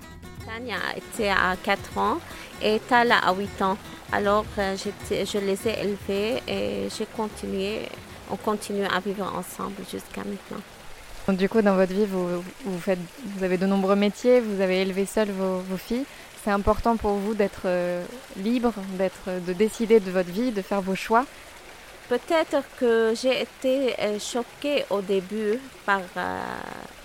Tania 0.45 0.77
était 0.95 1.29
à 1.29 1.57
4 1.61 1.97
ans 1.97 2.19
et 2.63 2.79
Tala 2.87 3.17
à 3.17 3.33
8 3.33 3.61
ans. 3.63 3.77
Alors 4.11 4.45
euh, 4.57 4.75
je 5.09 5.37
les 5.37 5.67
ai 5.67 5.79
élevés 5.81 6.41
et 6.47 6.87
j'ai 6.97 7.05
continué, 7.05 7.79
on 8.29 8.35
continue 8.35 8.85
à 8.85 8.99
vivre 8.99 9.25
ensemble 9.35 9.75
jusqu'à 9.89 10.21
maintenant. 10.23 10.61
Donc, 11.27 11.37
du 11.37 11.47
coup, 11.47 11.61
dans 11.61 11.75
votre 11.75 11.93
vie, 11.93 12.05
vous, 12.05 12.43
vous, 12.65 12.79
faites, 12.79 12.99
vous 13.23 13.43
avez 13.43 13.57
de 13.57 13.65
nombreux 13.65 13.95
métiers, 13.95 14.39
vous 14.39 14.59
avez 14.59 14.81
élevé 14.81 15.05
seul 15.05 15.29
vos, 15.29 15.59
vos 15.59 15.77
filles. 15.77 16.05
C'est 16.43 16.49
important 16.51 16.97
pour 16.97 17.13
vous 17.13 17.35
d'être 17.35 17.61
euh, 17.65 18.03
libre, 18.37 18.73
d'être, 18.97 19.29
de 19.45 19.53
décider 19.53 19.99
de 19.99 20.09
votre 20.09 20.31
vie, 20.31 20.51
de 20.51 20.61
faire 20.61 20.81
vos 20.81 20.95
choix. 20.95 21.25
Peut-être 22.11 22.63
que 22.77 23.13
j'ai 23.15 23.43
été 23.43 23.95
euh, 23.97 24.19
choquée 24.19 24.83
au 24.89 24.99
début 24.99 25.57
par 25.85 26.01
euh, 26.17 26.41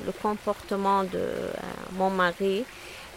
le 0.04 0.10
comportement 0.10 1.04
de 1.04 1.10
euh, 1.14 1.50
mon 1.92 2.10
mari. 2.10 2.64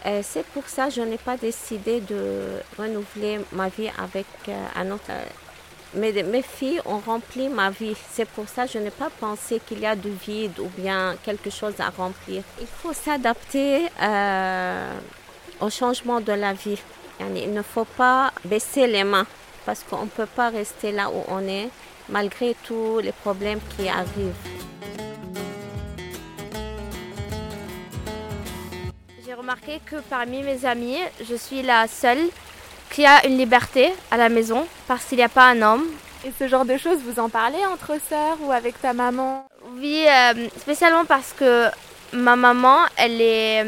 Euh, 0.06 0.22
c'est 0.24 0.46
pour 0.46 0.66
ça 0.66 0.86
que 0.86 0.94
je 0.94 1.02
n'ai 1.02 1.18
pas 1.18 1.36
décidé 1.36 2.00
de 2.00 2.60
renouveler 2.78 3.40
ma 3.52 3.68
vie 3.68 3.90
avec 3.98 4.26
euh, 4.48 4.66
un 4.76 4.90
autre. 4.92 5.10
euh, 5.10 5.24
Mes, 5.94 6.42
filles 6.42 6.80
ont 6.86 6.98
rempli 7.00 7.48
ma 7.48 7.70
vie. 7.70 7.94
C'est 8.10 8.28
pour 8.28 8.48
ça 8.48 8.64
que 8.66 8.72
je 8.72 8.78
n'ai 8.78 8.90
pas 8.90 9.10
pensé 9.20 9.60
qu'il 9.66 9.80
y 9.80 9.86
a 9.86 9.96
du 9.96 10.10
vide 10.10 10.58
ou 10.58 10.68
bien 10.78 11.16
quelque 11.22 11.50
chose 11.50 11.74
à 11.80 11.90
remplir. 11.90 12.42
Il 12.60 12.66
faut 12.66 12.92
s'adapter 12.92 13.88
au 15.60 15.68
changement 15.68 16.20
de 16.20 16.32
la 16.32 16.52
vie. 16.52 16.78
Il 17.18 17.52
ne 17.52 17.62
faut 17.62 17.84
pas 17.84 18.32
baisser 18.44 18.86
les 18.86 19.04
mains 19.04 19.26
parce 19.66 19.82
qu'on 19.82 20.04
ne 20.04 20.08
peut 20.10 20.26
pas 20.34 20.48
rester 20.48 20.92
là 20.92 21.10
où 21.10 21.24
on 21.28 21.40
est 21.46 21.68
malgré 22.08 22.54
tous 22.64 23.00
les 23.00 23.12
problèmes 23.12 23.60
qui 23.76 23.88
arrivent. 23.88 25.09
Remarqué 29.50 29.80
que 29.84 29.96
parmi 30.08 30.42
mes 30.42 30.64
amis, 30.64 30.98
je 31.28 31.34
suis 31.34 31.62
la 31.62 31.88
seule 31.88 32.28
qui 32.90 33.04
a 33.04 33.26
une 33.26 33.36
liberté 33.36 33.92
à 34.12 34.16
la 34.16 34.28
maison 34.28 34.64
parce 34.86 35.04
qu'il 35.06 35.18
n'y 35.18 35.24
a 35.24 35.28
pas 35.28 35.46
un 35.48 35.60
homme. 35.62 35.86
Et 36.24 36.32
ce 36.38 36.46
genre 36.46 36.64
de 36.64 36.76
choses, 36.76 36.98
vous 36.98 37.18
en 37.18 37.28
parlez 37.28 37.58
entre 37.66 37.94
sœurs 38.08 38.36
ou 38.42 38.52
avec 38.52 38.80
ta 38.80 38.92
maman? 38.92 39.44
Oui, 39.76 40.04
euh, 40.06 40.48
spécialement 40.56 41.04
parce 41.04 41.32
que 41.32 41.66
ma 42.12 42.36
maman, 42.36 42.78
elle 42.96 43.20
est, 43.20 43.66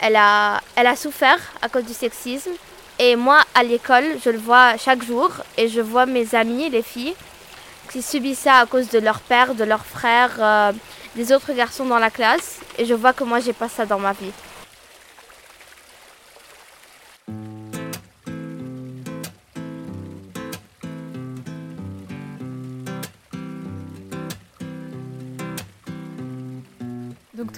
elle 0.00 0.16
a, 0.16 0.60
elle 0.76 0.86
a 0.86 0.96
souffert 0.96 1.38
à 1.62 1.70
cause 1.70 1.84
du 1.84 1.94
sexisme. 1.94 2.50
Et 2.98 3.16
moi, 3.16 3.40
à 3.54 3.62
l'école, 3.62 4.04
je 4.22 4.28
le 4.28 4.38
vois 4.38 4.76
chaque 4.76 5.02
jour 5.02 5.30
et 5.56 5.68
je 5.68 5.80
vois 5.80 6.04
mes 6.04 6.34
amis, 6.34 6.68
les 6.68 6.82
filles, 6.82 7.14
qui 7.90 8.02
subissent 8.02 8.40
ça 8.40 8.56
à 8.56 8.66
cause 8.66 8.90
de 8.90 8.98
leur 8.98 9.20
père, 9.20 9.54
de 9.54 9.64
leurs 9.64 9.86
frères, 9.86 10.36
euh, 10.38 10.72
des 11.16 11.32
autres 11.32 11.54
garçons 11.54 11.86
dans 11.86 11.98
la 11.98 12.10
classe. 12.10 12.58
Et 12.76 12.84
je 12.84 12.92
vois 12.92 13.14
que 13.14 13.24
moi, 13.24 13.40
j'ai 13.40 13.54
pas 13.54 13.68
ça 13.70 13.86
dans 13.86 13.98
ma 13.98 14.12
vie. 14.12 14.32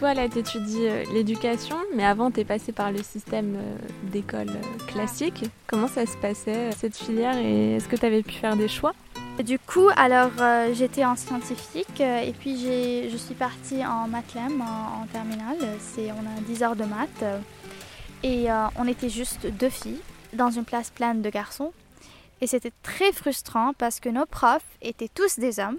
Toi, 0.03 0.15
là, 0.15 0.29
tu 0.29 0.41
étudies 0.41 0.89
l'éducation, 1.15 1.77
mais 1.95 2.05
avant, 2.05 2.33
tu 2.33 2.41
es 2.41 2.45
passé 2.45 2.73
par 2.73 2.91
le 2.91 3.05
système 3.05 3.55
euh, 3.55 3.77
d'école 4.11 4.49
euh, 4.49 4.87
classique. 4.89 5.45
Comment 5.69 5.87
ça 5.87 6.07
se 6.07 6.17
passait, 6.17 6.57
euh, 6.57 6.73
cette 6.77 6.97
filière, 6.97 7.39
et 7.39 7.77
est-ce 7.77 7.87
que 7.87 7.95
tu 7.95 8.05
avais 8.05 8.25
pu 8.25 8.33
faire 8.33 8.57
des 8.57 8.67
choix? 8.67 8.95
Du 9.45 9.61
coup, 9.61 9.89
alors 9.95 10.33
euh, 10.41 10.75
j'étais 10.75 11.05
en 11.05 11.15
scientifique 11.15 12.01
euh, 12.01 12.21
et 12.21 12.33
puis 12.33 13.09
je 13.11 13.17
suis 13.17 13.37
partie 13.37 13.87
en 13.87 14.09
mathlem 14.09 14.61
en, 14.61 15.07
terminale. 15.07 15.57
On 15.99 16.27
a 16.27 16.41
10 16.49 16.63
heures 16.65 16.77
de 16.77 16.85
maths 16.85 17.23
euh, 17.23 17.39
et 18.25 18.51
euh, 18.51 18.67
on 18.77 18.89
était 18.89 19.09
juste 19.09 19.47
deux 19.47 19.71
filles 19.71 20.01
dans 20.33 20.51
une 20.51 20.65
classe 20.65 20.91
pleine 20.91 21.23
de 21.23 21.31
garçons. 21.31 21.73
Et 22.41 22.49
c'était 22.49 22.73
très 22.83 23.13
frustrant 23.13 23.73
parce 23.73 24.01
que 24.01 24.09
nos 24.09 24.27
profs 24.27 24.67
étaient 24.83 25.09
tous 25.09 25.39
des 25.39 25.61
hommes 25.61 25.79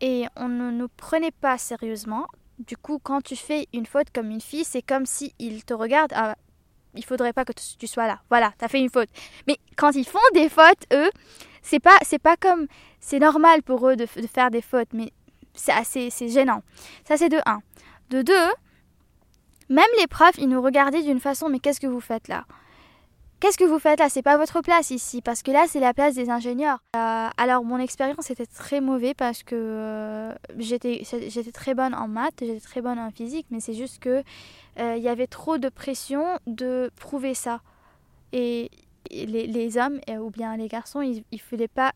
et 0.00 0.26
on 0.36 0.48
ne 0.48 0.70
nous 0.72 0.88
prenait 0.96 1.30
pas 1.30 1.58
sérieusement. 1.58 2.26
Du 2.66 2.76
coup, 2.76 2.98
quand 3.02 3.20
tu 3.22 3.36
fais 3.36 3.66
une 3.72 3.86
faute 3.86 4.08
comme 4.14 4.30
une 4.30 4.40
fille, 4.40 4.64
c'est 4.64 4.82
comme 4.82 5.06
si 5.06 5.34
ils 5.38 5.64
te 5.64 5.74
regardent. 5.74 6.12
Ah, 6.14 6.36
il 6.94 7.04
faudrait 7.04 7.32
pas 7.32 7.44
que 7.44 7.52
tu 7.52 7.86
sois 7.86 8.06
là. 8.06 8.20
Voilà, 8.28 8.52
t'as 8.58 8.68
fait 8.68 8.80
une 8.80 8.90
faute. 8.90 9.08
Mais 9.46 9.58
quand 9.76 9.94
ils 9.94 10.06
font 10.06 10.18
des 10.34 10.48
fautes, 10.48 10.86
eux, 10.92 11.10
c'est 11.62 11.80
pas 11.80 11.96
c'est 12.02 12.18
pas 12.18 12.36
comme 12.36 12.66
c'est 13.00 13.18
normal 13.18 13.62
pour 13.62 13.88
eux 13.88 13.96
de 13.96 14.06
faire 14.06 14.50
des 14.50 14.62
fautes 14.62 14.92
mais 14.92 15.12
c'est 15.54 15.72
assez 15.72 16.10
c'est 16.10 16.28
gênant 16.28 16.62
ça 17.06 17.16
c'est 17.16 17.28
de 17.28 17.38
1 17.46 17.60
de 18.10 18.22
2 18.22 18.32
même 19.68 19.84
les 19.98 20.06
profs 20.06 20.38
ils 20.38 20.48
nous 20.48 20.62
regardaient 20.62 21.02
d'une 21.02 21.20
façon 21.20 21.48
mais 21.48 21.58
qu'est-ce 21.58 21.80
que 21.80 21.86
vous 21.86 22.00
faites 22.00 22.28
là? 22.28 22.44
Qu'est-ce 23.40 23.58
que 23.58 23.64
vous 23.64 23.78
faites 23.78 23.98
là? 23.98 24.08
C'est 24.08 24.22
pas 24.22 24.36
votre 24.36 24.60
place 24.60 24.90
ici 24.90 25.22
parce 25.22 25.42
que 25.42 25.50
là 25.50 25.64
c'est 25.68 25.80
la 25.80 25.94
place 25.94 26.14
des 26.14 26.30
ingénieurs 26.30 26.78
Euh, 26.96 27.28
alors 27.36 27.64
mon 27.64 27.78
expérience 27.78 28.30
était 28.30 28.46
très 28.46 28.80
mauvaise 28.80 29.14
parce 29.16 29.42
que 29.42 29.54
euh, 29.56 30.34
j'étais 30.58 31.02
très 31.52 31.74
bonne 31.74 31.94
en 31.94 32.08
maths 32.08 32.34
j'étais 32.40 32.60
très 32.60 32.80
bonne 32.80 32.98
en 32.98 33.10
physique 33.10 33.46
mais 33.50 33.60
c'est 33.60 33.74
juste 33.74 33.98
que 33.98 34.22
euh, 34.78 34.96
il 34.96 35.02
y 35.02 35.08
avait 35.08 35.26
trop 35.26 35.58
de 35.58 35.68
pression 35.68 36.38
de 36.46 36.90
prouver 36.96 37.34
ça 37.34 37.60
et 38.32 38.70
les, 39.10 39.46
les 39.46 39.76
hommes 39.76 40.00
euh, 40.08 40.16
ou 40.16 40.30
bien 40.30 40.56
les 40.56 40.68
garçons, 40.68 41.00
ils 41.02 41.24
ne 41.32 41.38
voulaient 41.50 41.68
pas 41.68 41.92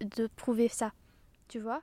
de 0.00 0.28
prouver 0.36 0.68
ça, 0.68 0.92
tu 1.48 1.58
vois? 1.60 1.82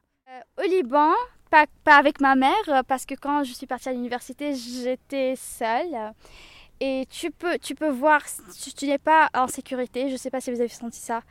Au 0.58 0.68
Liban, 0.68 1.12
pas, 1.50 1.66
pas 1.84 1.96
avec 1.96 2.20
ma 2.20 2.36
mère, 2.36 2.84
parce 2.88 3.06
que 3.06 3.16
quand 3.16 3.44
je 3.44 3.54
suis 3.54 3.66
partie 3.66 3.90
à 3.90 3.94
l'université, 3.94 4.54
j'étais 4.56 5.36
seule. 5.38 6.14
Et 6.80 7.08
tu 7.10 7.32
peux, 7.32 7.58
tu 7.58 7.74
peux 7.74 7.90
voir, 7.90 8.22
tu, 8.62 8.72
tu 8.72 8.86
n'es 8.86 9.00
pas 9.00 9.30
en 9.34 9.48
sécurité, 9.48 10.08
je 10.10 10.14
ne 10.14 10.18
sais 10.18 10.30
pas 10.30 10.40
si 10.42 10.52
vous 10.52 10.60
avez 10.60 10.70
senti 10.70 11.00
ça. 11.00 11.22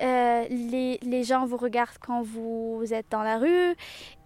Euh, 0.00 0.44
les, 0.50 0.98
les 1.02 1.22
gens 1.24 1.44
vous 1.46 1.56
regardent 1.56 1.98
quand 2.00 2.22
vous 2.22 2.82
êtes 2.92 3.06
dans 3.10 3.22
la 3.22 3.38
rue 3.38 3.74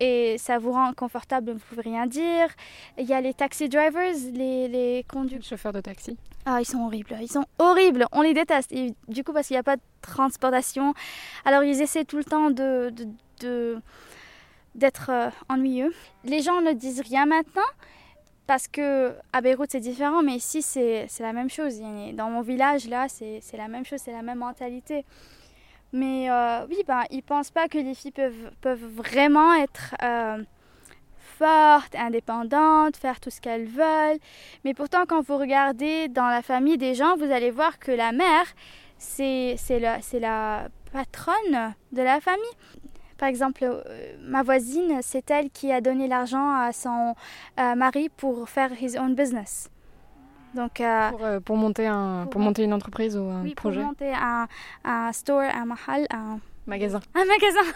et 0.01 0.37
ça 0.39 0.59
vous 0.59 0.73
rend 0.73 0.87
inconfortable, 0.87 1.49
vous 1.51 1.55
ne 1.55 1.59
pouvez 1.61 1.83
rien 1.83 2.07
dire. 2.07 2.49
Il 2.97 3.05
y 3.05 3.13
a 3.13 3.21
les 3.21 3.35
taxi 3.35 3.69
drivers, 3.69 4.15
les, 4.33 4.69
les 4.69 5.05
conducteurs. 5.09 5.49
Chauffeur 5.51 5.73
de 5.75 5.81
taxi. 5.81 6.17
Ah, 6.47 6.59
ils 6.61 6.65
sont 6.67 6.81
horribles, 6.85 7.17
ils 7.21 7.31
sont 7.31 7.45
horribles, 7.59 8.07
on 8.11 8.23
les 8.23 8.35
déteste. 8.35 8.73
Et 8.73 8.95
du 9.09 9.23
coup, 9.25 9.33
parce 9.33 9.47
qu'il 9.49 9.55
n'y 9.55 9.61
a 9.61 9.63
pas 9.63 9.77
de 9.77 9.83
transportation, 10.01 10.95
alors 11.45 11.63
ils 11.65 11.81
essaient 11.83 12.05
tout 12.05 12.17
le 12.17 12.25
temps 12.25 12.51
de, 12.51 12.91
de- 12.91 13.09
de- 13.41 13.81
d'être 14.75 15.11
euh, 15.11 15.29
ennuyeux. 15.49 15.93
Les 16.25 16.41
gens 16.43 16.61
ne 16.63 16.73
disent 16.73 17.01
rien 17.03 17.27
maintenant, 17.27 17.63
parce 18.47 18.69
que 18.69 19.15
à 19.33 19.41
Beyrouth 19.41 19.71
c'est 19.71 19.81
différent, 19.81 20.23
mais 20.23 20.35
ici 20.35 20.63
c'est 20.63 21.09
la 21.21 21.33
même 21.33 21.51
chose. 21.51 21.81
Dans 22.15 22.31
mon 22.31 22.43
village 22.43 22.89
là, 22.89 23.07
c'est 23.09 23.41
la 23.57 23.69
même 23.69 23.85
chose, 23.85 24.01
c'est 24.05 24.13
la 24.13 24.23
même 24.23 24.39
mentalité. 24.39 25.05
Mais 25.93 26.31
euh, 26.31 26.67
oui, 26.69 26.79
ben, 26.87 27.03
ils 27.11 27.23
pensent 27.23 27.51
pas 27.51 27.69
que 27.69 27.77
les 27.77 27.95
filles 27.95 28.13
peuvent, 28.13 28.51
peuvent 28.63 28.85
vraiment 28.85 29.53
être 29.55 29.95
euh, 30.03 30.43
fortes, 31.39 31.95
indépendantes, 31.95 32.97
faire 32.97 33.21
tout 33.21 33.29
ce 33.29 33.41
qu'elles 33.41 33.67
veulent. 33.67 34.19
Mais 34.65 34.73
pourtant, 34.73 35.05
quand 35.07 35.21
vous 35.21 35.37
regardez 35.37 36.09
dans 36.09 36.29
la 36.29 36.41
famille 36.41 36.79
des 36.79 36.95
gens, 36.95 37.17
vous 37.17 37.31
allez 37.31 37.51
voir 37.51 37.79
que 37.79 37.93
la 37.93 38.13
mère, 38.13 38.47
c'est 38.97 39.57
la, 39.69 39.99
la 40.15 40.69
patronne 40.93 41.75
de 41.93 42.03
la 42.03 42.21
famille. 42.21 42.57
Par 43.23 43.29
exemple, 43.29 43.63
euh, 43.63 44.17
ma 44.21 44.43
voisine, 44.43 44.99
c'est 45.01 45.31
elle 45.31 45.51
qui 45.51 45.71
a 45.71 45.81
donné 45.81 46.09
l'argent 46.09 46.51
à 46.51 46.73
son 46.73 47.15
mari 47.57 48.09
pour 48.09 48.49
faire 48.49 48.73
his 48.83 48.99
own 48.99 49.15
business. 49.15 49.71
Donc, 50.55 50.81
euh, 50.81 51.11
pour, 51.11 51.25
euh, 51.25 51.41
pour, 51.41 51.57
monter 51.57 51.87
un, 51.87 52.27
pour, 52.31 52.41
monter 52.41 52.65
une 52.65 52.75
entreprise 52.75 53.17
ou 53.17 53.23
un 53.23 53.43
oui, 53.43 53.55
projet 53.55 53.81
pour 53.81 53.89
monter 53.89 54.13
un, 54.13 54.47
un 54.85 55.13
store, 55.13 55.43
un 55.43 55.65
mahal, 55.65 56.07
un 56.11 56.41
magasin. 56.67 57.01
Un 57.15 57.25
magasin 57.25 57.73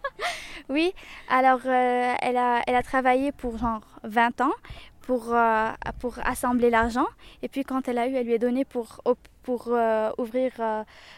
Oui, 0.68 0.92
alors 1.30 1.60
euh, 1.64 2.14
elle, 2.20 2.36
a, 2.36 2.60
elle 2.66 2.74
a 2.74 2.82
travaillé 2.82 3.32
pour 3.32 3.56
genre 3.56 3.80
20 4.04 4.42
ans 4.42 4.52
pour, 5.08 5.34
pour 6.00 6.18
assembler 6.22 6.68
l'argent. 6.68 7.06
Et 7.40 7.48
puis 7.48 7.64
quand 7.64 7.88
elle 7.88 7.96
a 7.96 8.06
eu, 8.08 8.14
elle 8.14 8.26
lui 8.26 8.34
a 8.34 8.38
donné 8.38 8.66
pour, 8.66 9.00
pour 9.42 9.68
ouvrir 10.18 10.52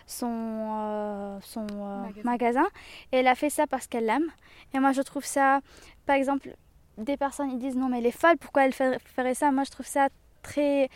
son, 0.06 1.40
son 1.42 1.66
magasin. 1.72 2.22
magasin. 2.22 2.66
Et 3.10 3.16
elle 3.16 3.26
a 3.26 3.34
fait 3.34 3.50
ça 3.50 3.66
parce 3.66 3.88
qu'elle 3.88 4.06
l'aime. 4.06 4.30
Et 4.72 4.78
moi, 4.78 4.92
je 4.92 5.02
trouve 5.02 5.24
ça, 5.24 5.58
par 6.06 6.14
exemple, 6.14 6.54
des 6.98 7.16
personnes 7.16 7.50
ils 7.50 7.58
disent 7.58 7.76
non 7.76 7.88
mais 7.88 7.98
elle 7.98 8.06
est 8.06 8.20
folle, 8.22 8.36
pourquoi 8.38 8.64
elle 8.64 8.72
ferait 8.72 9.34
ça? 9.34 9.50
Moi, 9.50 9.64
je 9.64 9.72
trouve 9.72 9.86
ça 9.86 10.08
très, 10.42 10.88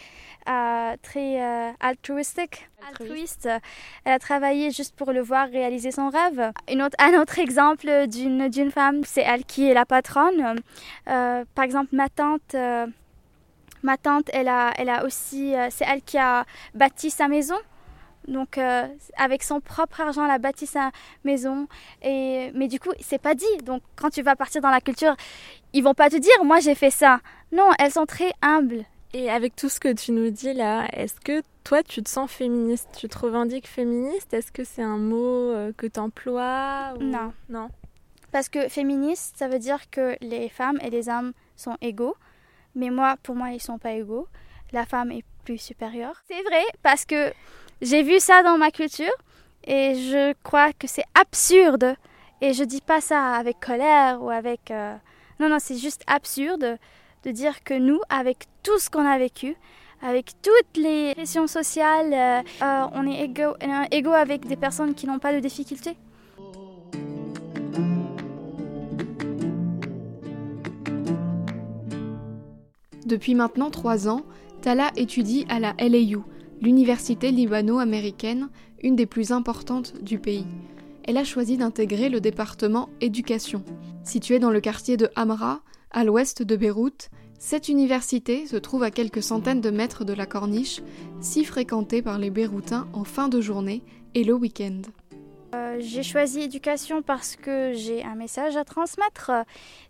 euh, 0.49 0.97
très 1.03 1.43
euh, 1.43 1.71
altruistique, 1.81 2.69
altruiste. 2.89 3.49
Elle 4.05 4.13
a 4.13 4.19
travaillé 4.19 4.71
juste 4.71 4.95
pour 4.97 5.13
le 5.13 5.21
voir 5.21 5.49
réaliser 5.49 5.91
son 5.91 6.11
rêve. 6.11 6.53
Une 6.71 6.83
autre, 6.83 6.97
un 6.99 7.21
autre 7.21 7.39
exemple 7.39 8.07
d'une, 8.09 8.49
d'une 8.49 8.71
femme, 8.71 9.03
c'est 9.05 9.23
elle 9.23 9.45
qui 9.45 9.69
est 9.69 9.75
la 9.75 9.87
patronne. 9.87 10.61
Euh, 11.09 11.45
par 11.55 11.65
exemple, 11.65 11.95
ma 11.95 12.09
tante, 12.09 12.55
ma 13.83 13.97
tante, 13.97 14.31
elle 14.33 14.49
a, 14.49 14.73
elle 14.77 14.89
a 14.89 15.05
aussi, 15.05 15.55
c'est 15.71 15.85
elle 15.87 16.03
qui 16.03 16.19
a 16.19 16.45
bâti 16.75 17.11
sa 17.11 17.29
maison. 17.29 17.57
Donc, 18.27 18.59
avec 19.19 19.43
son 19.43 19.61
propre 19.61 20.01
argent, 20.01 20.25
elle 20.25 20.31
a 20.31 20.39
bâti 20.39 20.67
sa 20.67 20.91
maison. 21.25 21.69
Et, 22.03 22.51
mais 22.55 22.69
du 22.69 22.81
coup, 22.81 22.91
c'est 23.01 23.21
pas 23.21 23.35
dit. 23.35 23.57
Donc, 23.65 23.83
quand 23.97 24.09
tu 24.09 24.23
vas 24.23 24.35
partir 24.35 24.63
dans 24.63 24.71
la 24.71 24.81
culture, 24.81 25.15
ils 25.75 25.83
vont 25.83 25.93
pas 25.93 26.09
te 26.09 26.17
dire, 26.17 26.45
moi 26.45 26.61
j'ai 26.61 26.75
fait 26.75 26.91
ça. 26.91 27.21
Non, 27.53 27.71
elles 27.79 27.93
sont 27.93 28.07
très 28.07 28.33
humbles. 28.41 28.85
Et 29.17 29.31
avec 29.31 29.55
tout 29.55 29.69
ce 29.69 29.79
que 29.79 29.93
tu 29.93 30.11
nous 30.11 30.31
dis 30.31 30.53
là, 30.53 30.89
est-ce 30.93 31.21
que 31.21 31.41
toi 31.63 31.85
tu 31.85 32.03
te 32.03 32.11
sens 32.11 32.29
féministe? 32.29 32.89
Tu 32.99 33.09
te 33.09 33.17
revendiques 33.17 33.69
féministe? 33.69 34.35
Est-ce 34.35 34.51
que 34.51 34.65
c'est 34.65 34.83
un 34.83 34.97
mot 34.97 35.53
euh, 35.53 35.73
que 35.77 35.87
tu 35.87 36.01
emploies 36.01 36.95
Non. 36.99 37.33
Non? 37.49 37.69
Parce 38.33 38.49
que 38.49 38.69
féministe, 38.69 39.37
ça 39.39 39.47
veut 39.47 39.61
dire 39.61 39.89
que 39.89 40.17
les 40.21 40.49
femmes 40.49 40.81
et 40.83 40.91
les 40.91 41.09
hommes 41.09 41.33
sont 41.55 41.77
égaux. 41.81 42.17
Mais 42.75 42.91
moi, 42.91 43.15
pour 43.23 43.37
moi, 43.37 43.53
ils 43.53 43.63
sont 43.63 43.79
pas 43.79 43.93
égaux. 43.93 44.27
La 44.73 44.85
femme 44.85 45.13
est 45.13 45.25
plus 45.45 45.59
supérieure. 45.59 46.21
C'est 46.27 46.43
vrai 46.43 46.65
parce 46.83 47.05
que 47.05 47.33
j'ai 47.83 48.03
vu 48.03 48.19
ça 48.19 48.43
dans 48.43 48.59
ma 48.59 48.73
culture 48.73 49.15
et 49.63 49.95
je 49.95 50.35
crois 50.43 50.73
que 50.73 50.89
c'est 50.89 51.07
absurde. 51.15 51.95
Et 52.41 52.53
je 52.53 52.65
dis 52.65 52.81
pas 52.81 53.01
ça 53.01 53.35
avec 53.35 53.61
colère 53.61 54.21
ou 54.21 54.31
avec. 54.31 54.73
Euh, 54.73 54.97
non, 55.39 55.49
non, 55.49 55.59
c'est 55.61 55.79
juste 55.79 56.03
absurde 56.09 56.79
de 57.25 57.31
dire 57.31 57.65
que 57.65 57.75
nous, 57.75 58.01
avec 58.09 58.47
tout 58.63 58.79
ce 58.79 58.91
qu'on 58.91 59.05
a 59.05 59.19
vécu, 59.19 59.57
avec 60.03 60.33
toutes 60.43 60.83
les 60.83 61.15
pressions 61.15 61.47
sociales, 61.47 62.13
euh, 62.13 62.43
euh, 62.63 62.87
on 62.93 63.07
est 63.07 63.25
égaux, 63.25 63.55
euh, 63.63 64.13
avec 64.13 64.47
des 64.47 64.57
personnes 64.57 64.95
qui 64.95 65.07
n'ont 65.07 65.19
pas 65.19 65.33
de 65.33 65.41
difficultés. 65.41 65.97
Depuis 73.07 73.35
maintenant 73.35 73.71
trois 73.71 74.09
ans, 74.09 74.23
Tala 74.63 74.91
étudie 74.97 75.47
à 75.49 75.61
la 75.61 75.75
LAU, 75.79 76.25
l'université 76.61 77.31
libano-américaine, 77.31 78.49
une 78.83 78.97
des 78.97 79.07
plus 79.07 79.31
importantes 79.31 80.03
du 80.03 80.19
pays. 80.19 80.47
Elle 81.05 81.19
a 81.19 81.25
choisi 81.25 81.57
d'intégrer 81.57 82.09
le 82.09 82.21
département 82.21 82.89
éducation. 83.01 83.63
Situé 84.05 84.39
dans 84.39 84.51
le 84.51 84.61
quartier 84.61 84.97
de 84.97 85.11
Hamra, 85.17 85.61
à 85.95 86.03
l'ouest 86.03 86.43
de 86.43 86.57
Beyrouth, 86.57 87.09
cette 87.39 87.69
université 87.69 88.47
se 88.47 88.57
trouve 88.57 88.83
à 88.83 88.91
quelques 88.91 89.23
centaines 89.23 89.61
de 89.61 89.71
mètres 89.71 90.05
de 90.05 90.13
la 90.13 90.27
corniche, 90.27 90.83
si 91.21 91.45
fréquentée 91.45 92.03
par 92.03 92.19
les 92.19 92.31
Beyrouthins 92.31 92.89
en 92.93 93.05
fin 93.05 93.29
de 93.29 93.41
journée 93.41 93.83
et 94.15 94.25
le 94.25 94.35
week-end. 94.35 94.83
Euh, 95.55 95.77
j'ai 95.79 96.03
choisi 96.03 96.41
éducation 96.41 97.01
parce 97.01 97.37
que 97.37 97.73
j'ai 97.75 98.03
un 98.03 98.17
message 98.17 98.57
à 98.57 98.65
transmettre 98.65 99.31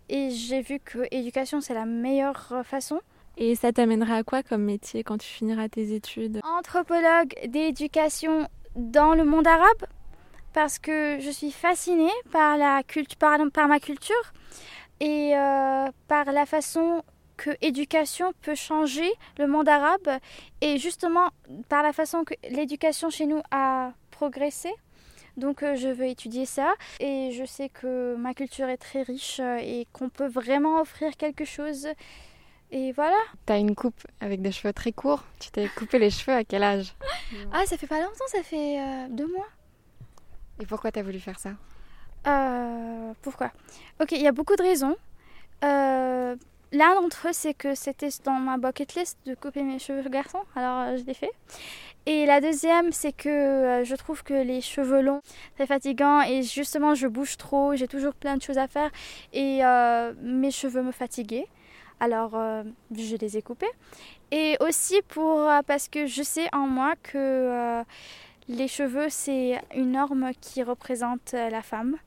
et 0.07 0.29
j'ai 0.29 0.61
vu 0.61 0.79
que 0.79 1.07
éducation 1.09 1.59
c'est 1.59 1.73
la 1.73 1.87
meilleure 1.87 2.53
façon. 2.63 3.01
Et 3.37 3.55
ça 3.55 3.73
t'amènera 3.73 4.17
à 4.17 4.23
quoi 4.23 4.43
comme 4.43 4.61
métier 4.61 5.03
quand 5.03 5.17
tu 5.17 5.27
finiras 5.27 5.69
tes 5.69 5.95
études? 5.95 6.39
Anthropologue 6.43 7.33
d'éducation 7.47 8.47
dans 8.75 9.15
le 9.15 9.25
monde 9.25 9.47
arabe 9.47 9.85
parce 10.53 10.77
que 10.77 11.17
je 11.19 11.31
suis 11.31 11.51
fascinée 11.51 12.13
par, 12.31 12.57
la 12.57 12.83
par, 13.19 13.39
par 13.51 13.67
ma 13.67 13.79
culture 13.79 14.33
et 14.99 15.35
euh, 15.35 15.87
par 16.07 16.31
la 16.31 16.45
façon 16.45 17.03
que 17.37 17.49
l'éducation 17.61 18.31
peut 18.41 18.55
changer 18.55 19.11
le 19.37 19.47
monde 19.47 19.67
arabe 19.67 20.19
et 20.61 20.77
justement 20.77 21.29
par 21.67 21.83
la 21.83 21.91
façon 21.91 22.23
que 22.23 22.33
l'éducation 22.49 23.09
chez 23.09 23.25
nous 23.25 23.41
a 23.51 23.91
progressé. 24.11 24.71
Donc 25.35 25.63
euh, 25.63 25.75
je 25.75 25.89
veux 25.89 26.05
étudier 26.05 26.45
ça 26.45 26.73
et 27.01 27.31
je 27.33 27.43
sais 27.43 27.67
que 27.67 28.15
ma 28.15 28.33
culture 28.33 28.69
est 28.69 28.77
très 28.77 29.01
riche 29.01 29.41
euh, 29.41 29.57
et 29.57 29.85
qu'on 29.91 30.07
peut 30.07 30.27
vraiment 30.27 30.79
offrir 30.79 31.17
quelque 31.17 31.43
chose. 31.43 31.89
Et 32.71 32.93
voilà. 32.93 33.17
T'as 33.45 33.59
une 33.59 33.75
coupe 33.75 34.01
avec 34.21 34.41
des 34.41 34.53
cheveux 34.53 34.73
très 34.73 34.93
courts. 34.93 35.23
Tu 35.39 35.51
t'es 35.51 35.67
coupé 35.67 35.99
les 35.99 36.09
cheveux 36.09 36.37
à 36.37 36.43
quel 36.45 36.63
âge? 36.63 36.95
Ah, 37.51 37.65
ça 37.65 37.77
fait 37.77 37.87
pas 37.87 37.99
longtemps, 37.99 38.27
ça 38.27 38.43
fait 38.43 39.07
deux 39.09 39.27
mois. 39.27 39.47
Et 40.59 40.65
pourquoi 40.65 40.91
t'as 40.91 41.03
voulu 41.03 41.19
faire 41.19 41.37
ça? 41.37 41.51
Euh, 42.27 43.13
pourquoi? 43.21 43.51
Ok, 44.01 44.11
il 44.11 44.21
y 44.21 44.27
a 44.27 44.31
beaucoup 44.31 44.55
de 44.55 44.63
raisons. 44.63 44.95
Euh, 45.63 46.35
l'un 46.71 46.95
d'entre 46.95 47.29
eux, 47.29 47.33
c'est 47.33 47.53
que 47.53 47.75
c'était 47.75 48.09
dans 48.23 48.33
ma 48.33 48.57
bucket 48.57 48.95
list 48.95 49.17
de 49.25 49.35
couper 49.35 49.63
mes 49.63 49.79
cheveux 49.79 50.07
garçon, 50.09 50.39
alors 50.55 50.79
euh, 50.79 50.97
je 50.97 51.03
l'ai 51.03 51.13
fait. 51.13 51.31
Et 52.05 52.25
la 52.25 52.39
deuxième, 52.39 52.91
c'est 52.91 53.13
que 53.13 53.81
je 53.83 53.95
trouve 53.95 54.23
que 54.23 54.33
les 54.33 54.61
cheveux 54.61 55.01
longs, 55.01 55.21
c'est 55.57 55.65
fatigant 55.65 56.21
et 56.21 56.43
justement, 56.43 56.93
je 56.93 57.07
bouge 57.07 57.37
trop, 57.37 57.75
j'ai 57.75 57.87
toujours 57.87 58.13
plein 58.13 58.37
de 58.37 58.43
choses 58.43 58.59
à 58.59 58.67
faire 58.67 58.91
et 59.33 59.61
mes 60.21 60.51
cheveux 60.51 60.83
me 60.83 60.91
fatiguaient. 60.91 61.47
Alors, 61.99 62.39
je 62.95 63.15
les 63.15 63.37
ai 63.37 63.41
coupés. 63.41 63.71
Et 64.29 64.55
aussi 64.59 65.01
pour, 65.07 65.49
parce 65.65 65.87
que 65.87 66.05
je 66.05 66.21
sais 66.21 66.47
en 66.53 66.67
moi 66.67 66.93
que 67.01 67.83
les 68.49 68.67
cheveux, 68.67 69.09
c'est 69.09 69.59
une 69.73 69.93
norme 69.93 70.29
qui 70.39 70.61
représente 70.61 71.31
la 71.33 71.63
femme. 71.63 71.97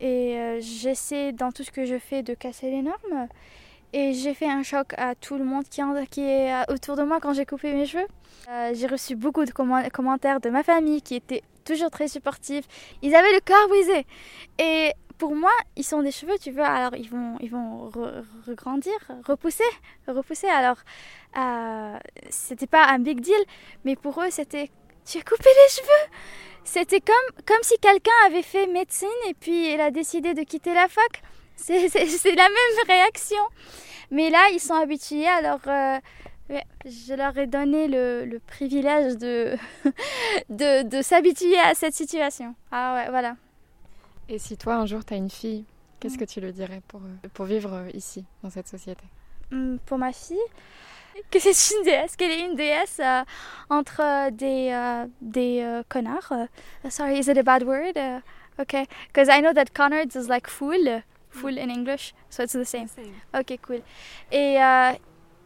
Et 0.00 0.36
euh, 0.38 0.60
j'essaie 0.60 1.32
dans 1.32 1.52
tout 1.52 1.62
ce 1.62 1.70
que 1.70 1.84
je 1.84 1.98
fais 1.98 2.22
de 2.22 2.34
casser 2.34 2.70
les 2.70 2.82
normes. 2.82 3.28
Et 3.92 4.12
j'ai 4.14 4.34
fait 4.34 4.48
un 4.48 4.62
choc 4.62 4.94
à 4.96 5.14
tout 5.14 5.36
le 5.36 5.44
monde 5.44 5.64
qui, 5.68 5.80
est 6.20 6.70
autour 6.70 6.96
de 6.96 7.02
moi 7.02 7.18
quand 7.20 7.32
j'ai 7.32 7.44
coupé 7.44 7.72
mes 7.72 7.86
cheveux. 7.86 8.06
Euh, 8.48 8.70
j'ai 8.74 8.86
reçu 8.86 9.16
beaucoup 9.16 9.44
de 9.44 9.50
commentaires 9.50 10.40
de 10.40 10.48
ma 10.48 10.62
famille 10.62 11.02
qui 11.02 11.16
étaient 11.16 11.42
toujours 11.64 11.90
très 11.90 12.08
supportifs. 12.08 12.66
Ils 13.02 13.14
avaient 13.14 13.32
le 13.32 13.40
cœur 13.40 13.68
brisé. 13.68 14.06
Et 14.58 14.92
pour 15.18 15.34
moi, 15.34 15.50
ils 15.76 15.84
sont 15.84 16.02
des 16.02 16.12
cheveux, 16.12 16.38
tu 16.40 16.50
vois, 16.50 16.68
alors 16.68 16.96
ils 16.96 17.10
vont, 17.10 17.36
ils 17.40 17.50
vont 17.50 17.90
regrandir, 18.46 18.94
repousser, 19.26 19.64
repousser. 20.06 20.48
Alors, 20.48 20.78
euh, 21.36 21.98
c'était 22.30 22.66
pas 22.66 22.86
un 22.86 23.00
big 23.00 23.20
deal, 23.20 23.44
mais 23.84 23.96
pour 23.96 24.22
eux, 24.22 24.30
c'était 24.30 24.70
tu 25.04 25.18
as 25.18 25.22
coupé 25.22 25.44
les 25.44 25.74
cheveux 25.74 26.10
c'était 26.64 27.00
comme, 27.00 27.44
comme 27.46 27.62
si 27.62 27.78
quelqu'un 27.78 28.10
avait 28.26 28.42
fait 28.42 28.66
médecine 28.66 29.08
et 29.28 29.34
puis 29.34 29.66
elle 29.66 29.80
a 29.80 29.90
décidé 29.90 30.34
de 30.34 30.42
quitter 30.42 30.74
la 30.74 30.88
fac. 30.88 31.22
C'est 31.56 31.88
la 32.36 32.48
même 32.48 32.86
réaction. 32.86 33.42
Mais 34.10 34.30
là, 34.30 34.48
ils 34.52 34.60
sont 34.60 34.74
habitués, 34.74 35.28
alors 35.28 35.60
euh, 35.66 35.98
je 36.84 37.14
leur 37.14 37.36
ai 37.38 37.46
donné 37.46 37.86
le, 37.86 38.24
le 38.24 38.40
privilège 38.40 39.16
de, 39.18 39.56
de, 40.48 40.88
de 40.88 41.02
s'habituer 41.02 41.58
à 41.58 41.74
cette 41.74 41.94
situation. 41.94 42.54
Ah 42.72 42.94
ouais, 42.94 43.10
voilà. 43.10 43.36
Et 44.28 44.38
si 44.38 44.56
toi, 44.56 44.76
un 44.76 44.86
jour, 44.86 45.04
tu 45.04 45.14
as 45.14 45.16
une 45.16 45.30
fille, 45.30 45.64
qu'est-ce 46.00 46.14
mm. 46.14 46.18
que 46.18 46.24
tu 46.24 46.40
lui 46.40 46.52
dirais 46.52 46.80
pour, 46.88 47.00
pour 47.34 47.44
vivre 47.44 47.72
euh, 47.74 47.90
ici, 47.94 48.24
dans 48.42 48.50
cette 48.50 48.68
société? 48.68 49.02
Mm, 49.50 49.76
Pour 49.86 49.98
ma 49.98 50.12
fille 50.12 50.38
que 51.30 51.38
c'est 51.38 51.74
une 51.74 51.84
déesse, 51.84 52.16
qu'elle 52.16 52.30
est 52.30 52.44
une 52.44 52.54
déesse 52.54 53.00
euh, 53.00 53.22
entre 53.68 54.00
euh, 54.00 54.30
des, 54.30 54.70
euh, 54.72 55.06
des 55.20 55.82
connards. 55.88 56.32
sorry, 56.88 57.18
is 57.18 57.28
it 57.28 57.38
a 57.38 57.42
bad 57.42 57.62
word? 57.62 57.98
okay, 58.58 58.86
because 59.06 59.28
I 59.28 59.40
know 59.40 59.52
that 59.52 59.72
Connards 59.74 60.16
is 60.16 60.28
like 60.28 60.46
fool, 60.48 61.02
fool 61.30 61.58
in 61.58 61.70
English, 61.70 62.12
so 62.28 62.42
it's 62.42 62.52
the 62.52 62.64
same. 62.64 62.88
same. 62.88 63.14
Ok, 63.34 63.58
cool. 63.62 63.82
Et 64.30 64.58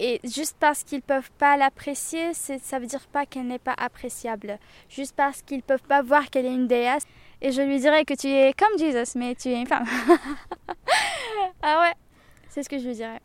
et 0.01 0.21
juste 0.25 0.57
parce 0.59 0.83
qu'ils 0.83 1.03
peuvent 1.03 1.31
pas 1.39 1.57
l'apprécier, 1.57 2.35
ça 2.35 2.81
veut 2.81 2.87
dire 2.87 3.07
pas 3.13 3.27
qu'elle 3.27 3.47
n'est 3.47 3.61
pas 3.61 3.75
appréciable. 3.79 4.59
Juste 4.89 5.15
parce 5.15 5.41
qu'ils 5.41 5.63
peuvent 5.63 5.85
pas 5.85 6.03
voir 6.03 6.31
qu'elle 6.31 6.47
est 6.47 6.55
une 6.55 6.67
déesse. 6.67 7.05
Et 7.41 7.53
je 7.53 7.63
lui 7.63 7.79
dirais 7.79 8.05
que 8.05 8.15
tu 8.15 8.27
es 8.29 8.53
comme 8.55 8.77
Jesus, 8.77 9.17
mais 9.17 9.37
tu 9.37 9.51
es 9.51 9.61
une 9.61 9.67
femme. 9.67 9.85
ah 11.63 11.81
ouais, 11.81 11.93
c'est 12.49 12.65
ce 12.65 12.69
que 12.69 12.79
je 12.79 12.89
lui 12.89 12.95
dirais. 12.95 13.21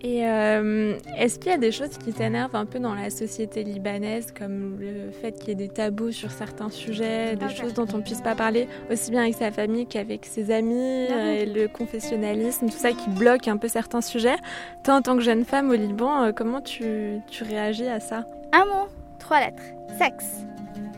Et 0.00 0.24
euh, 0.24 0.96
est-ce 1.16 1.40
qu'il 1.40 1.50
y 1.50 1.54
a 1.54 1.58
des 1.58 1.72
choses 1.72 1.98
qui 1.98 2.12
t'énervent 2.12 2.54
un 2.54 2.66
peu 2.66 2.78
dans 2.78 2.94
la 2.94 3.10
société 3.10 3.64
libanaise, 3.64 4.32
comme 4.36 4.78
le 4.78 5.10
fait 5.10 5.32
qu'il 5.32 5.48
y 5.48 5.52
ait 5.52 5.54
des 5.56 5.68
tabous 5.68 6.12
sur 6.12 6.30
certains 6.30 6.70
sujets, 6.70 7.34
des 7.34 7.48
choses 7.48 7.74
dont 7.74 7.86
on 7.92 7.98
ne 7.98 8.02
puisse 8.02 8.20
pas 8.20 8.36
parler 8.36 8.68
aussi 8.92 9.10
bien 9.10 9.22
avec 9.22 9.34
sa 9.34 9.50
famille 9.50 9.86
qu'avec 9.86 10.24
ses 10.24 10.52
amis, 10.52 11.08
euh, 11.10 11.42
et 11.42 11.46
le 11.46 11.66
confessionnalisme, 11.66 12.66
tout 12.66 12.78
ça 12.78 12.92
qui 12.92 13.10
bloque 13.10 13.48
un 13.48 13.56
peu 13.56 13.66
certains 13.66 14.00
sujets 14.00 14.36
Toi, 14.84 14.94
en 14.94 15.02
tant 15.02 15.16
que 15.16 15.22
jeune 15.22 15.44
femme 15.44 15.68
au 15.70 15.74
Liban, 15.74 16.22
euh, 16.22 16.32
comment 16.32 16.60
tu, 16.60 17.18
tu 17.28 17.42
réagis 17.42 17.88
à 17.88 17.98
ça? 17.98 18.24
Un 18.52 18.66
mot, 18.66 18.86
trois 19.18 19.40
lettres. 19.40 19.62
Sexe. 19.98 20.44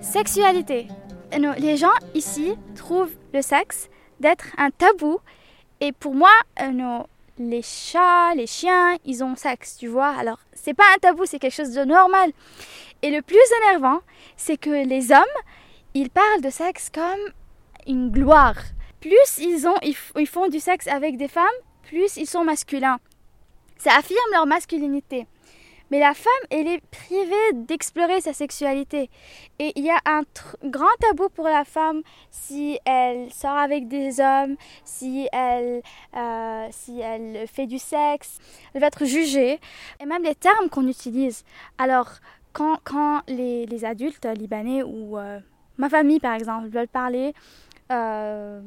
Sexualité. 0.02 0.88
Non, 1.40 1.52
les 1.58 1.78
gens 1.78 1.88
ici 2.14 2.52
trouvent 2.74 3.16
le 3.32 3.40
sexe 3.40 3.88
d'être 4.18 4.48
un 4.58 4.70
tabou. 4.70 5.20
Et 5.80 5.92
pour 5.92 6.14
moi, 6.14 6.28
non, 6.74 7.06
les 7.40 7.62
chats, 7.62 8.35
les 8.35 8.46
chiens, 8.46 8.96
ils 9.05 9.24
ont 9.24 9.35
sexe, 9.35 9.79
tu 9.79 9.88
vois. 9.88 10.11
Alors, 10.11 10.38
c'est 10.53 10.74
pas 10.74 10.85
un 10.94 10.98
tabou, 10.98 11.24
c'est 11.24 11.38
quelque 11.38 11.55
chose 11.55 11.72
de 11.72 11.85
normal. 11.85 12.33
Et 13.03 13.11
le 13.11 13.22
plus 13.22 13.38
énervant, 13.62 14.00
c'est 14.37 14.59
que 14.59 14.87
les 14.87 15.11
hommes, 15.11 15.24
ils 15.94 16.11
parlent 16.11 16.42
de 16.42 16.50
sexe 16.50 16.90
comme 16.90 17.33
une 17.87 18.11
gloire. 18.11 18.57
Plus 19.00 19.38
ils, 19.38 19.66
ont, 19.66 19.76
ils 19.83 20.26
font 20.26 20.48
du 20.48 20.61
sexe 20.61 20.87
avec 20.87 21.16
des 21.16 21.29
femmes, 21.29 21.46
plus 21.83 22.16
ils 22.18 22.26
sont 22.26 22.44
masculins. 22.44 22.98
Ça 23.79 23.92
affirme 23.96 24.18
leur 24.33 24.44
masculinité. 24.44 25.26
Mais 25.90 25.98
la 25.98 26.14
femme, 26.14 26.33
elle 26.50 26.68
est 26.68 26.81
privée 26.90 27.53
d'explorer 27.55 28.20
sa 28.20 28.33
sexualité. 28.33 29.11
Et 29.59 29.72
il 29.76 29.85
y 29.85 29.90
a 29.90 30.00
un 30.07 30.22
grand 30.64 30.94
tabou 31.00 31.29
pour 31.29 31.46
la 31.46 31.64
femme 31.64 32.03
si 32.31 32.79
elle 32.85 33.33
sort 33.33 33.57
avec 33.57 33.88
des 33.88 34.20
hommes, 34.20 34.57
si 34.85 35.29
elle, 35.33 35.83
euh, 36.16 36.68
si 36.70 37.00
elle 37.00 37.46
fait 37.48 37.66
du 37.66 37.79
sexe. 37.79 38.38
Elle 38.74 38.81
va 38.81 38.87
être 38.87 39.05
jugée. 39.05 39.59
Et 40.00 40.07
même 40.07 40.22
les 40.22 40.35
termes 40.35 40.68
qu'on 40.70 40.87
utilise. 40.87 41.44
Alors, 41.79 42.11
quand, 42.53 42.79
quand 42.85 43.22
les, 43.29 43.66
les 43.66 43.85
adultes 43.85 44.26
libanais 44.26 44.83
ou 44.83 45.18
euh, 45.18 45.38
ma 45.76 45.88
famille, 45.88 46.20
par 46.20 46.35
exemple, 46.35 46.68
veulent 46.68 46.88
parler 46.88 47.35
euh, 47.90 48.61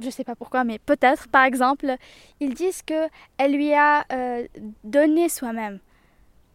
je 0.00 0.10
sais 0.10 0.24
pas 0.24 0.34
pourquoi, 0.34 0.64
mais 0.64 0.78
peut-être, 0.78 1.28
par 1.28 1.44
exemple, 1.44 1.94
ils 2.40 2.54
disent 2.54 2.82
que 2.82 3.08
elle 3.38 3.52
lui 3.52 3.72
a 3.72 4.04
euh, 4.12 4.46
donné 4.84 5.28
soi-même. 5.28 5.78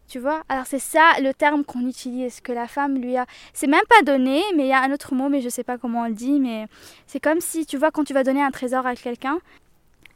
Tu 0.08 0.18
vois? 0.18 0.42
Alors 0.48 0.66
c'est 0.66 0.78
ça 0.78 1.14
le 1.20 1.32
terme 1.32 1.64
qu'on 1.64 1.86
utilise, 1.86 2.40
que 2.40 2.52
la 2.52 2.68
femme 2.68 2.98
lui 2.98 3.16
a... 3.16 3.24
C'est 3.54 3.66
même 3.66 3.84
pas 3.88 4.02
donné, 4.02 4.42
mais 4.56 4.64
il 4.64 4.68
y 4.68 4.72
a 4.72 4.82
un 4.82 4.92
autre 4.92 5.14
mot, 5.14 5.28
mais 5.30 5.40
je 5.40 5.48
sais 5.48 5.64
pas 5.64 5.78
comment 5.78 6.02
on 6.02 6.08
le 6.08 6.14
dit, 6.14 6.38
mais 6.38 6.66
c'est 7.06 7.20
comme 7.20 7.40
si, 7.40 7.64
tu 7.64 7.78
vois, 7.78 7.90
quand 7.90 8.04
tu 8.04 8.12
vas 8.12 8.22
donner 8.22 8.42
un 8.42 8.50
trésor 8.50 8.86
à 8.86 8.94
quelqu'un, 8.94 9.38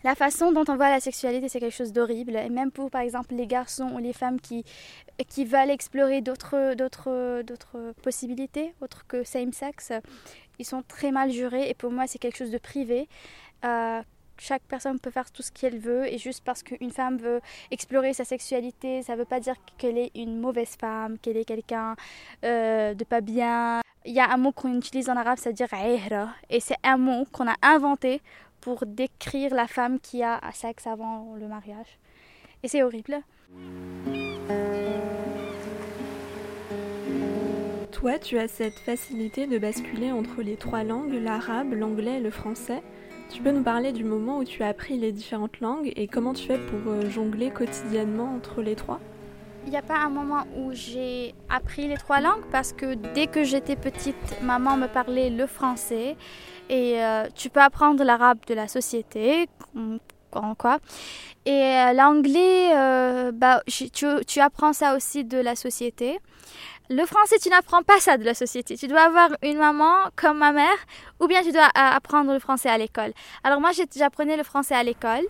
la 0.04 0.14
façon 0.14 0.52
dont 0.52 0.64
on 0.68 0.76
voit 0.76 0.90
la 0.90 1.00
sexualité, 1.00 1.48
c'est 1.48 1.58
quelque 1.60 1.74
chose 1.74 1.92
d'horrible. 1.92 2.36
Et 2.36 2.48
même 2.48 2.70
pour, 2.70 2.90
par 2.90 3.00
exemple, 3.00 3.34
les 3.34 3.46
garçons 3.46 3.90
ou 3.94 3.98
les 3.98 4.12
femmes 4.12 4.40
qui, 4.40 4.64
qui 5.28 5.44
veulent 5.44 5.70
explorer 5.70 6.20
d'autres, 6.20 6.74
possibilités, 8.02 8.72
autres 8.80 9.04
que 9.08 9.24
same-sex, 9.24 9.92
ils 10.58 10.64
sont 10.64 10.82
très 10.86 11.10
mal 11.10 11.30
jurés. 11.30 11.68
Et 11.68 11.74
pour 11.74 11.90
moi, 11.90 12.06
c'est 12.06 12.18
quelque 12.18 12.36
chose 12.36 12.52
de 12.52 12.58
privé. 12.58 13.08
Euh, 13.64 14.00
chaque 14.38 14.62
personne 14.62 14.98
peut 14.98 15.10
faire 15.10 15.30
tout 15.30 15.42
ce 15.42 15.52
qu'elle 15.52 15.78
veut 15.78 16.06
et 16.12 16.18
juste 16.18 16.42
parce 16.44 16.62
qu'une 16.62 16.90
femme 16.90 17.18
veut 17.18 17.40
explorer 17.70 18.12
sa 18.12 18.24
sexualité, 18.24 19.02
ça 19.02 19.14
ne 19.14 19.18
veut 19.18 19.24
pas 19.24 19.40
dire 19.40 19.54
qu'elle 19.78 19.98
est 19.98 20.10
une 20.14 20.40
mauvaise 20.40 20.76
femme, 20.78 21.18
qu'elle 21.18 21.36
est 21.36 21.44
quelqu'un 21.44 21.96
euh, 22.44 22.94
de 22.94 23.04
pas 23.04 23.20
bien. 23.20 23.80
Il 24.04 24.14
y 24.14 24.20
a 24.20 24.30
un 24.30 24.36
mot 24.36 24.52
qu'on 24.52 24.76
utilise 24.76 25.08
en 25.08 25.16
arabe, 25.16 25.38
c'est-à-dire 25.38 25.68
et 26.50 26.60
c'est 26.60 26.76
un 26.84 26.96
mot 26.96 27.24
qu'on 27.32 27.48
a 27.48 27.56
inventé 27.62 28.20
pour 28.60 28.86
décrire 28.86 29.54
la 29.54 29.66
femme 29.66 30.00
qui 30.00 30.22
a 30.22 30.40
un 30.42 30.52
sexe 30.52 30.86
avant 30.86 31.34
le 31.38 31.48
mariage. 31.48 31.98
Et 32.62 32.68
c'est 32.68 32.82
horrible. 32.82 33.20
Toi, 37.92 38.18
tu 38.18 38.38
as 38.38 38.48
cette 38.48 38.78
facilité 38.78 39.46
de 39.46 39.58
basculer 39.58 40.12
entre 40.12 40.42
les 40.42 40.56
trois 40.56 40.84
langues, 40.84 41.14
l'arabe, 41.14 41.72
l'anglais 41.72 42.16
et 42.16 42.20
le 42.20 42.30
français. 42.30 42.82
Tu 43.28 43.42
peux 43.42 43.50
nous 43.50 43.62
parler 43.62 43.92
du 43.92 44.04
moment 44.04 44.38
où 44.38 44.44
tu 44.44 44.62
as 44.62 44.68
appris 44.68 44.96
les 44.98 45.12
différentes 45.12 45.60
langues 45.60 45.92
et 45.96 46.06
comment 46.06 46.32
tu 46.32 46.46
fais 46.46 46.58
pour 46.58 46.92
euh, 46.92 47.10
jongler 47.10 47.50
quotidiennement 47.50 48.34
entre 48.34 48.62
les 48.62 48.76
trois? 48.76 49.00
Il 49.66 49.70
n'y 49.70 49.76
a 49.76 49.82
pas 49.82 49.98
un 49.98 50.08
moment 50.08 50.44
où 50.56 50.70
j'ai 50.72 51.34
appris 51.48 51.88
les 51.88 51.96
trois 51.96 52.20
langues 52.20 52.44
parce 52.52 52.72
que 52.72 52.94
dès 53.14 53.26
que 53.26 53.42
j'étais 53.42 53.74
petite, 53.74 54.40
maman 54.42 54.76
me 54.76 54.86
parlait 54.86 55.28
le 55.28 55.46
français 55.46 56.16
et 56.70 57.02
euh, 57.02 57.26
tu 57.34 57.50
peux 57.50 57.60
apprendre 57.60 58.02
l'arabe 58.04 58.38
de 58.46 58.54
la 58.54 58.68
société, 58.68 59.48
quoi. 60.56 60.78
Et 61.44 61.50
euh, 61.50 61.92
l'anglais, 61.92 63.32
bah, 63.32 63.62
tu, 63.66 63.90
tu 64.26 64.40
apprends 64.40 64.72
ça 64.72 64.96
aussi 64.96 65.24
de 65.24 65.38
la 65.38 65.56
société. 65.56 66.18
Le 66.88 67.04
français, 67.04 67.36
tu 67.42 67.48
n'apprends 67.48 67.82
pas 67.82 67.98
ça 67.98 68.16
de 68.16 68.24
la 68.24 68.34
société. 68.34 68.76
Tu 68.76 68.86
dois 68.86 69.02
avoir 69.02 69.30
une 69.42 69.58
maman 69.58 69.92
comme 70.14 70.38
ma 70.38 70.52
mère, 70.52 70.76
ou 71.18 71.26
bien 71.26 71.42
tu 71.42 71.50
dois 71.50 71.66
euh, 71.66 71.70
apprendre 71.74 72.32
le 72.32 72.38
français 72.38 72.68
à 72.68 72.78
l'école. 72.78 73.12
Alors 73.42 73.60
moi, 73.60 73.70
j'apprenais 73.96 74.36
le 74.36 74.44
français 74.44 74.76
à 74.76 74.84
l'école. 74.84 75.24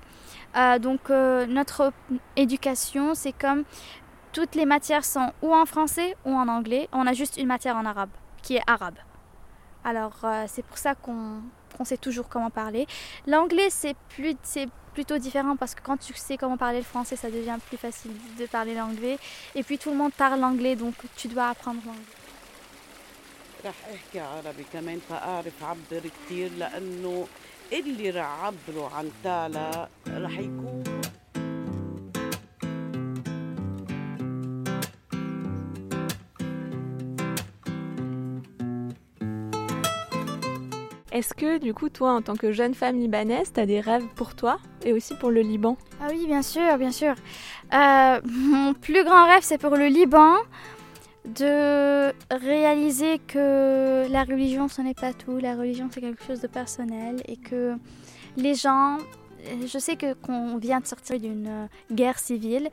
Euh, 0.57 0.79
donc 0.79 1.09
euh, 1.09 1.47
notre 1.47 1.93
éducation, 2.37 3.15
c'est 3.15 3.33
comme 3.33 3.65
toutes 4.33 4.55
les 4.55 4.67
matières 4.67 5.05
sont 5.05 5.33
ou 5.41 5.55
en 5.55 5.65
français 5.65 6.15
ou 6.27 6.33
en 6.35 6.47
anglais. 6.49 6.91
On 6.93 7.07
a 7.07 7.15
juste 7.15 7.39
une 7.39 7.47
matière 7.47 7.77
en 7.77 7.87
arabe, 7.87 8.11
qui 8.43 8.57
est 8.57 8.63
arabe. 8.67 8.97
Alors 9.83 10.27
c'est 10.49 10.65
pour 10.65 10.77
ça 10.77 10.95
qu'on 10.95 11.43
sait 11.85 11.97
toujours 11.97 12.29
comment 12.29 12.51
parler. 12.51 12.87
L'anglais, 13.27 13.69
c'est 13.71 13.97
plutôt 14.09 15.19
différent 15.19 15.57
parce 15.57 15.75
que 15.75 15.83
quand 15.83 15.97
tu 15.99 16.15
sais 16.15 16.37
comment 16.37 16.57
parler 16.57 16.79
le 16.79 16.85
français, 16.85 17.17
ça 17.17 17.31
devient 17.31 17.59
plus 17.69 17.77
facile 17.77 18.13
de 18.39 18.47
parler 18.47 18.75
l'anglais. 18.75 19.19
Et 19.55 19.63
puis 19.63 19.79
tout 19.79 19.91
le 19.91 19.97
monde 19.97 20.13
parle 20.13 20.41
l'anglais, 20.41 20.77
donc 20.77 20.95
tu 21.17 21.29
dois 21.29 21.49
apprendre 21.49 21.81
l'anglais. 21.85 22.01
Est-ce 41.13 41.35
que 41.35 41.59
du 41.59 41.73
coup, 41.73 41.89
toi, 41.89 42.13
en 42.13 42.23
tant 42.23 42.35
que 42.35 42.53
jeune 42.53 42.75
femme 42.75 42.99
libanaise, 42.99 43.53
tu 43.53 43.61
as 43.61 43.67
des 43.67 43.81
rêves 43.81 44.07
pour 44.17 44.35
toi 44.35 44.59
et 44.85 44.93
aussi 44.93 45.15
pour 45.15 45.31
le 45.31 45.41
Liban? 45.41 45.77
Ah 46.01 46.09
oui, 46.11 46.27
bien 46.27 46.43
sûr, 46.43 46.77
bien 46.79 46.91
sûr. 46.91 47.15
Euh, 47.73 48.21
mon 48.25 48.75
plus 48.75 49.05
grand 49.05 49.27
rêve, 49.27 49.43
c'est 49.43 49.59
pour 49.59 49.77
le 49.77 49.87
Liban 49.87 50.35
de 51.25 52.13
réaliser 52.31 53.19
que 53.19 54.07
la 54.11 54.25
religion, 54.25 54.69
ce 54.69 54.83
n'est 54.83 54.95
pas 54.95 55.13
tout. 55.13 55.39
La 55.39 55.55
religion, 55.55 55.89
c'est 55.91 56.01
quelque 56.01 56.25
chose 56.25 56.41
de 56.41 56.49
personnel 56.49 57.23
et 57.27 57.37
que 57.37 57.77
les 58.37 58.55
gens 58.55 58.99
je 59.67 59.79
sais 59.79 59.97
que 59.97 60.15
qu'on 60.15 60.57
vient 60.59 60.81
de 60.81 60.87
sortir 60.87 61.21
d'une 61.21 61.69
guerre 61.93 62.19
civile, 62.19 62.69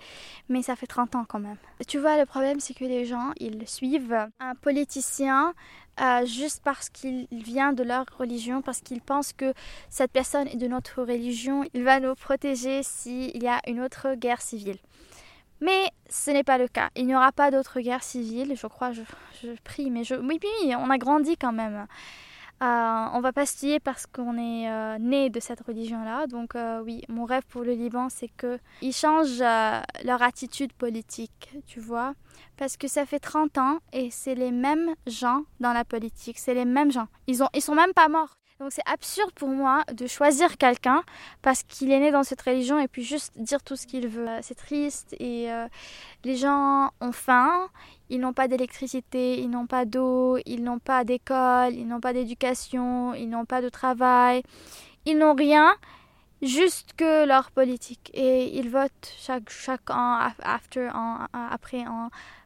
mais 0.50 0.62
ça 0.62 0.76
fait 0.76 0.88
30 0.88 1.16
ans 1.16 1.26
quand 1.28 1.40
même. 1.40 1.58
Tu 1.88 2.00
vois, 2.00 2.18
le 2.18 2.26
problème, 2.26 2.60
c'est 2.60 2.74
que 2.74 2.86
les 2.86 3.06
gens, 3.06 3.32
ils 3.40 3.68
suivent 3.68 4.28
un 4.40 4.56
politicien 4.56 5.54
euh, 6.02 6.26
juste 6.26 6.62
parce 6.64 6.90
qu'il 6.90 7.28
vient 7.32 7.74
de 7.74 7.84
leur 7.84 8.06
religion, 8.18 8.62
parce 8.62 8.82
qu'ils 8.82 9.02
pensent 9.02 9.34
que 9.34 9.54
cette 9.90 10.12
personne 10.12 10.48
est 10.48 10.58
de 10.58 10.68
notre 10.68 11.04
religion, 11.04 11.64
il 11.74 11.84
va 11.84 12.00
nous 12.00 12.16
protéger 12.16 12.82
s'il 12.84 13.42
y 13.42 13.48
a 13.48 13.60
une 13.68 13.80
autre 13.80 14.16
guerre 14.16 14.42
civile. 14.42 14.78
Mais 15.62 15.92
ce 16.10 16.32
n'est 16.32 16.44
pas 16.44 16.58
le 16.58 16.68
cas. 16.68 16.90
Il 16.96 17.06
n'y 17.06 17.16
aura 17.16 17.32
pas 17.32 17.52
d'autre 17.52 17.80
guerre 17.80 18.04
civile, 18.04 18.56
je 18.58 18.68
crois, 18.68 18.92
je, 18.92 19.02
prie, 19.64 19.92
mais 19.92 20.02
oui, 20.12 20.40
oui, 20.42 20.76
on 20.76 20.90
a 20.90 20.98
grandi 20.98 21.38
quand 21.38 21.54
même. 21.54 21.88
Euh, 22.64 23.08
on 23.12 23.20
va 23.20 23.34
pas 23.34 23.46
se 23.46 23.66
lier 23.66 23.80
parce 23.82 24.06
qu'on 24.06 24.38
est 24.38 24.70
euh, 24.70 24.98
né 24.98 25.30
de 25.30 25.42
cette 25.42 25.60
religion-là. 25.62 26.28
Donc 26.28 26.56
euh, 26.56 26.82
oui, 26.82 27.02
mon 27.10 27.26
rêve 27.26 27.44
pour 27.50 27.64
le 27.64 27.74
Liban, 27.74 28.08
c'est 28.10 28.30
qu'ils 28.30 28.94
changent 28.94 29.40
leur 29.40 30.22
attitude 30.22 30.72
politique, 30.72 31.58
tu 31.68 31.82
vois. 31.82 32.14
Parce 32.56 32.78
que 32.78 32.88
ça 32.88 33.06
fait 33.06 33.20
30 33.20 33.58
ans 33.58 33.80
et 33.92 34.12
c'est 34.12 34.36
les 34.36 34.52
mêmes 34.52 34.96
gens 35.08 35.44
dans 35.60 35.74
la 35.74 35.84
politique, 35.84 36.40
c'est 36.40 36.54
les 36.54 36.66
mêmes 36.66 36.92
gens. 36.92 37.08
Ils, 37.28 37.44
ont, 37.44 37.50
ils 37.54 37.62
sont 37.62 37.76
même 37.76 37.94
pas 37.94 38.08
morts. 38.08 38.38
Donc 38.60 38.72
c'est 38.72 38.88
absurde 38.88 39.32
pour 39.34 39.50
moi 39.50 39.84
de 39.94 40.08
choisir 40.08 40.58
quelqu'un 40.58 41.04
parce 41.42 41.64
qu'il 41.64 41.92
est 41.92 42.00
né 42.00 42.12
dans 42.12 42.24
cette 42.24 42.42
religion 42.42 42.80
et 42.80 42.88
puis 42.88 43.04
juste 43.04 43.38
dire 43.38 43.62
tout 43.64 43.76
ce 43.76 43.88
qu'il 43.88 44.08
veut. 44.08 44.28
C'est 44.42 44.56
triste 44.56 45.16
et 45.20 45.50
les 46.24 46.36
gens 46.38 46.92
ont 47.02 47.12
faim, 47.12 47.68
ils 48.10 48.20
n'ont 48.20 48.32
pas 48.32 48.48
d'électricité, 48.48 49.40
ils 49.40 49.50
n'ont 49.50 49.68
pas 49.68 49.86
d'eau, 49.86 50.38
ils 50.46 50.64
n'ont 50.64 50.80
pas 50.80 51.04
d'école, 51.04 51.74
ils 51.74 51.88
n'ont 51.88 52.00
pas 52.00 52.14
d'éducation, 52.14 53.14
ils 53.16 53.28
n'ont 53.30 53.46
pas 53.46 53.62
de 53.62 53.70
travail, 53.70 54.44
ils 55.06 55.18
n'ont 55.18 55.36
rien. 55.36 55.76
juste 56.44 56.94
que 56.94 57.26
leur 57.26 57.52
politique. 57.52 58.12
Et 58.14 58.58
ils 58.58 58.70
votent 58.70 59.14
chaque, 59.18 59.50
chaque 59.50 59.90
an, 59.90 60.20
after, 60.44 60.90
après 61.34 61.86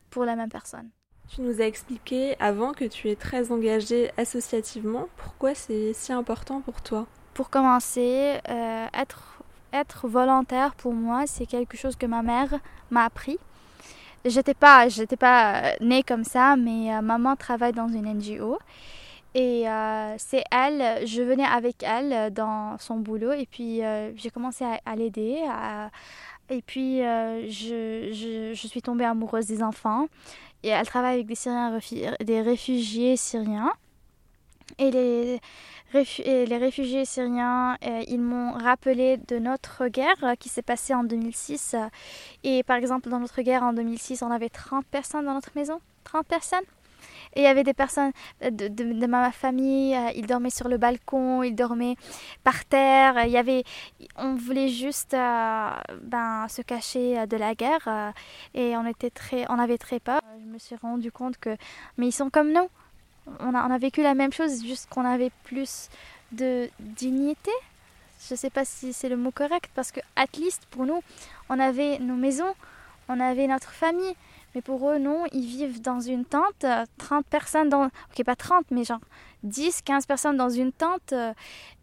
pour 0.10 0.26
la 0.26 0.36
même 0.36 0.50
personne. 0.50 0.90
Tu 1.30 1.42
nous 1.42 1.62
as 1.62 1.66
expliqué 1.66 2.36
avant 2.40 2.72
que 2.72 2.86
tu 2.86 3.10
es 3.10 3.16
très 3.16 3.52
engagée 3.52 4.12
associativement. 4.18 5.08
Pourquoi 5.18 5.54
c'est 5.56 5.92
si 5.94 6.14
important 6.14 6.62
pour 6.62 6.82
toi? 6.82 7.06
Pour 7.34 7.50
commencer, 7.50 8.40
euh, 8.50 8.86
être, 8.94 9.44
être 9.74 10.08
volontaire 10.08 10.74
pour 10.76 10.94
moi, 10.94 11.28
c'est 11.28 11.46
quelque 11.46 11.76
chose 11.76 11.98
que 11.98 12.06
ma 12.06 12.24
mère 12.24 12.54
m'a 12.92 13.04
appris. 13.04 13.38
J'étais 14.24 14.54
pas, 14.54 14.88
j'étais 14.88 15.18
pas 15.18 15.74
née 15.82 16.02
comme 16.02 16.24
ça, 16.24 16.56
mais 16.56 16.94
euh, 16.96 17.02
maman 17.02 17.36
travaille 17.36 17.74
dans 17.74 17.90
une 17.90 18.06
NGO. 18.06 18.58
Et 19.36 19.70
euh, 19.70 20.16
c'est 20.18 20.44
elle, 20.50 21.06
je 21.06 21.22
venais 21.22 21.46
avec 21.46 21.84
elle 21.84 22.34
dans 22.34 22.78
son 22.80 22.96
boulot 22.96 23.34
et 23.34 23.46
puis 23.46 23.82
j'ai 24.16 24.30
commencé 24.32 24.64
à, 24.64 24.80
à 24.86 24.96
l'aider. 24.96 25.44
Et 26.50 26.62
puis 26.62 27.00
je, 27.00 28.10
je, 28.12 28.54
je, 28.54 28.68
suis 28.68 28.82
tombée 28.82 29.06
amoureuse 29.06 29.46
des 29.48 29.62
enfants 29.62 30.08
et 30.64 30.70
elle 30.70 30.88
travaille 30.88 31.16
avec 31.16 31.28
des, 31.28 31.36
Syriens, 31.36 31.80
des 32.20 32.42
réfugiés 32.42 33.16
syriens. 33.18 33.72
Et 34.80 34.92
les, 34.92 35.40
les 35.94 36.58
réfugiés 36.58 37.06
syriens, 37.06 37.78
euh, 37.86 38.04
ils 38.08 38.20
m'ont 38.20 38.52
rappelé 38.52 39.18
de 39.18 39.40
notre 39.40 39.88
guerre 39.88 40.36
qui 40.40 40.50
s'est 40.50 40.62
passée 40.62 40.94
en 40.94 41.04
2006. 41.04 41.76
Et 42.44 42.64
par 42.64 42.78
exemple, 42.78 43.10
dans 43.10 43.20
notre 43.20 43.42
guerre 43.42 43.64
en 43.64 43.74
2006, 43.74 44.22
on 44.24 44.32
avait 44.32 44.50
30 44.50 44.86
personnes 44.86 45.26
dans 45.26 45.34
notre 45.34 45.52
maison. 45.56 45.80
30 46.04 46.28
personnes. 46.28 46.66
Et 47.36 47.42
il 47.42 47.44
y 47.44 47.48
avait 47.48 47.64
des 47.64 47.74
personnes 47.74 48.12
de, 48.42 48.68
de, 48.68 49.06
ma 49.08 49.32
famille, 49.32 49.96
euh, 49.96 50.12
ils 50.16 50.26
dormaient 50.26 50.50
sur 50.50 50.68
le 50.68 50.78
balcon, 50.78 51.44
ils 51.44 51.56
dormaient 51.56 51.96
par 52.44 52.66
terre. 52.66 53.26
Il 53.26 53.32
y 53.32 53.38
avait, 53.38 53.64
on 54.18 54.36
voulait 54.36 54.70
juste 54.70 55.14
euh, 55.14 55.70
ben, 56.02 56.48
se 56.48 56.62
cacher 56.62 57.28
de 57.28 57.38
la 57.38 57.56
guerre 57.56 58.14
et 58.54 58.76
on, 58.78 58.86
était 58.86 59.10
très, 59.10 59.46
on 59.50 59.60
avait 59.60 59.78
très 59.78 60.00
peur 60.00 60.22
je 60.40 60.46
me 60.46 60.60
suis 60.60 60.76
rendu 60.76 61.12
compte 61.12 61.38
que, 61.38 61.56
mais 61.98 62.08
ils 62.08 62.12
sont 62.12 62.30
comme 62.30 62.52
nous. 62.52 62.70
On 63.40 63.54
a, 63.54 63.68
on 63.68 63.72
a 63.72 63.78
vécu 63.78 64.02
la 64.02 64.14
même 64.14 64.32
chose, 64.32 64.64
juste 64.64 64.90
qu'on 64.90 65.06
avait 65.06 65.32
plus 65.44 65.90
de 66.32 66.70
dignité. 66.80 67.52
Je 68.28 68.34
ne 68.34 68.38
sais 68.38 68.50
pas 68.50 68.66
si 68.66 68.94
c'est 68.94 69.10
le 69.10 69.18
mot 69.18 69.32
correct, 69.32 69.70
parce 69.76 69.92
que, 69.92 70.00
at 70.16 70.28
least, 70.38 70.66
pour 70.72 70.86
nous, 70.86 71.02
on 71.50 71.60
avait 71.60 72.00
nos 72.00 72.16
maisons, 72.16 72.54
on 73.10 73.20
avait 73.20 73.48
notre 73.48 73.72
famille. 73.72 74.16
Mais 74.58 74.64
pour 74.64 74.90
eux, 74.90 74.98
non, 74.98 75.26
ils 75.34 75.46
vivent 75.46 75.84
dans 75.84 76.00
une 76.00 76.26
tente, 76.26 76.66
30 76.98 77.28
personnes 77.28 77.70
dans... 77.70 77.86
Ok, 77.86 78.24
pas 78.26 78.36
30, 78.36 78.66
mais 78.72 78.84
genre 78.84 79.02
10, 79.44 79.84
15 79.84 80.08
personnes 80.08 80.36
dans 80.36 80.50
une 80.50 80.72
tente. 80.72 81.14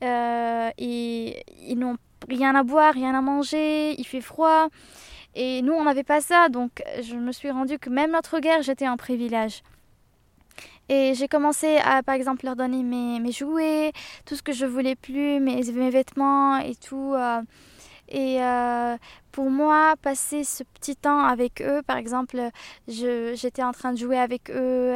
Euh, 0.03 0.71
et 0.77 1.45
ils 1.69 1.79
n'ont 1.79 1.97
rien 2.29 2.57
à 2.57 2.65
boire, 2.65 2.93
rien 2.93 3.15
à 3.15 3.21
manger, 3.21 3.95
il 3.97 4.05
fait 4.05 4.21
froid. 4.21 4.71
Et 5.37 5.63
nous, 5.63 5.73
on 5.73 5.85
n'avait 5.85 6.03
pas 6.03 6.21
ça, 6.21 6.49
donc 6.49 6.83
je 7.01 7.15
me 7.15 7.31
suis 7.31 7.53
rendu 7.53 7.79
que 7.79 7.91
même 7.91 8.11
notre 8.11 8.41
guerre, 8.41 8.63
j'étais 8.63 8.89
en 8.89 8.97
privilège. 8.97 9.63
Et 10.89 11.15
j'ai 11.15 11.29
commencé 11.29 11.77
à, 11.77 12.03
par 12.03 12.17
exemple, 12.17 12.45
leur 12.45 12.57
donner 12.57 12.83
mes, 12.83 13.31
jouets, 13.31 13.93
tout 14.27 14.35
ce 14.35 14.43
que 14.43 14.51
je 14.53 14.67
voulais 14.67 14.97
plus, 14.97 15.39
mes, 15.39 15.63
mes 15.63 15.91
vêtements 15.91 16.59
et 16.59 16.75
tout. 16.75 17.15
Euh, 17.15 17.41
et 18.09 18.43
euh, 18.43 18.97
pour 19.35 19.51
moi, 19.51 19.97
passer 20.01 20.45
ce 20.45 20.63
petit 20.63 20.95
temps 20.95 21.25
avec 21.25 21.61
eux, 21.61 21.83
par 21.83 21.97
exemple, 21.97 22.39
j'étais 22.87 23.65
en 23.65 23.73
train 23.73 23.93
de 23.93 23.99
jouer 23.99 24.17
avec 24.17 24.49
eux, 24.49 24.95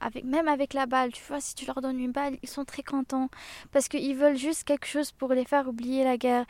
avec, 0.00 0.22
même 0.22 0.46
avec 0.46 0.74
la 0.74 0.86
balle. 0.86 1.10
Tu 1.10 1.20
vois, 1.26 1.40
si 1.40 1.56
tu 1.56 1.66
leur 1.66 1.80
donnes 1.82 1.98
une 1.98 2.12
balle, 2.12 2.38
ils 2.40 2.48
sont 2.48 2.64
très 2.64 2.84
contents 2.84 3.28
parce 3.72 3.88
qu'ils 3.88 4.14
veulent 4.14 4.36
juste 4.36 4.62
quelque 4.62 4.86
chose 4.86 5.10
pour 5.10 5.32
les 5.32 5.44
faire 5.44 5.66
oublier 5.66 6.04
la 6.04 6.18
guerre. 6.18 6.44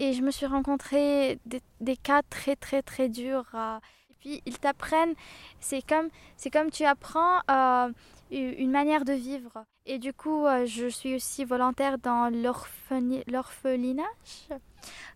Et 0.00 0.14
je 0.14 0.22
me 0.22 0.32
suis 0.32 0.46
rencontré 0.46 1.38
des, 1.46 1.60
des 1.80 1.96
cas 1.96 2.22
très, 2.28 2.56
très, 2.56 2.82
très 2.82 3.08
durs. 3.08 3.46
Euh, 3.54 3.78
et 4.10 4.14
puis, 4.18 4.42
ils 4.44 4.58
t'apprennent, 4.58 5.14
c'est 5.60 5.86
comme, 5.86 6.08
comme 6.52 6.72
tu 6.72 6.84
apprends 6.84 7.38
euh, 7.52 7.92
une 8.32 8.72
manière 8.72 9.04
de 9.04 9.12
vivre. 9.12 9.64
Et 9.86 10.00
du 10.00 10.12
coup, 10.12 10.44
je 10.64 10.88
suis 10.88 11.14
aussi 11.14 11.44
volontaire 11.44 11.98
dans 11.98 12.30
l'orphelinage 12.30 14.04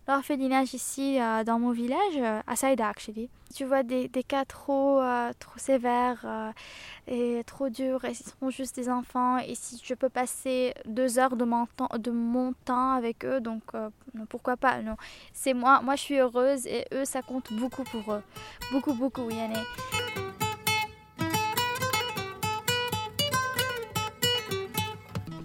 l'orphelinage 0.07 0.73
ici 0.73 1.19
euh, 1.19 1.43
dans 1.43 1.59
mon 1.59 1.71
village, 1.71 2.17
euh, 2.17 2.41
à 2.47 2.55
Saïda 2.55 2.87
actually. 2.87 3.29
Tu 3.55 3.63
vois 3.63 3.83
des, 3.83 4.09
cas 4.27 4.43
trop, 4.43 4.99
euh, 4.99 5.31
trop 5.39 5.57
sévères 5.57 6.53
et 7.07 7.41
trop 7.45 7.69
durs 7.69 8.03
et 8.03 8.11
ils 8.11 8.15
sont 8.15 8.49
juste 8.49 8.75
des 8.75 8.89
enfants 8.89 9.37
et 9.37 9.55
si 9.55 9.81
je 9.81 9.93
peux 9.93 10.09
passer 10.09 10.73
deux 10.85 11.19
heures 11.19 11.37
de 11.37 11.45
mon 11.45 11.65
temps, 11.65 11.89
de 11.97 12.11
mon 12.11 12.53
temps 12.65 12.91
avec 12.91 13.23
eux, 13.23 13.39
donc 13.39 13.63
pourquoi 14.27 14.57
pas 14.57 14.81
non. 14.81 14.97
C'est 15.31 15.53
moi, 15.53 15.81
moi 15.81 15.95
je 15.95 16.01
suis 16.01 16.17
heureuse 16.17 16.67
et 16.67 16.85
eux 16.93 17.05
ça 17.05 17.21
compte 17.21 17.53
beaucoup 17.53 17.83
pour 17.83 18.13
eux. 18.13 18.23
Beaucoup, 18.73 18.93
beaucoup, 18.93 19.29
Yanné. 19.29 19.59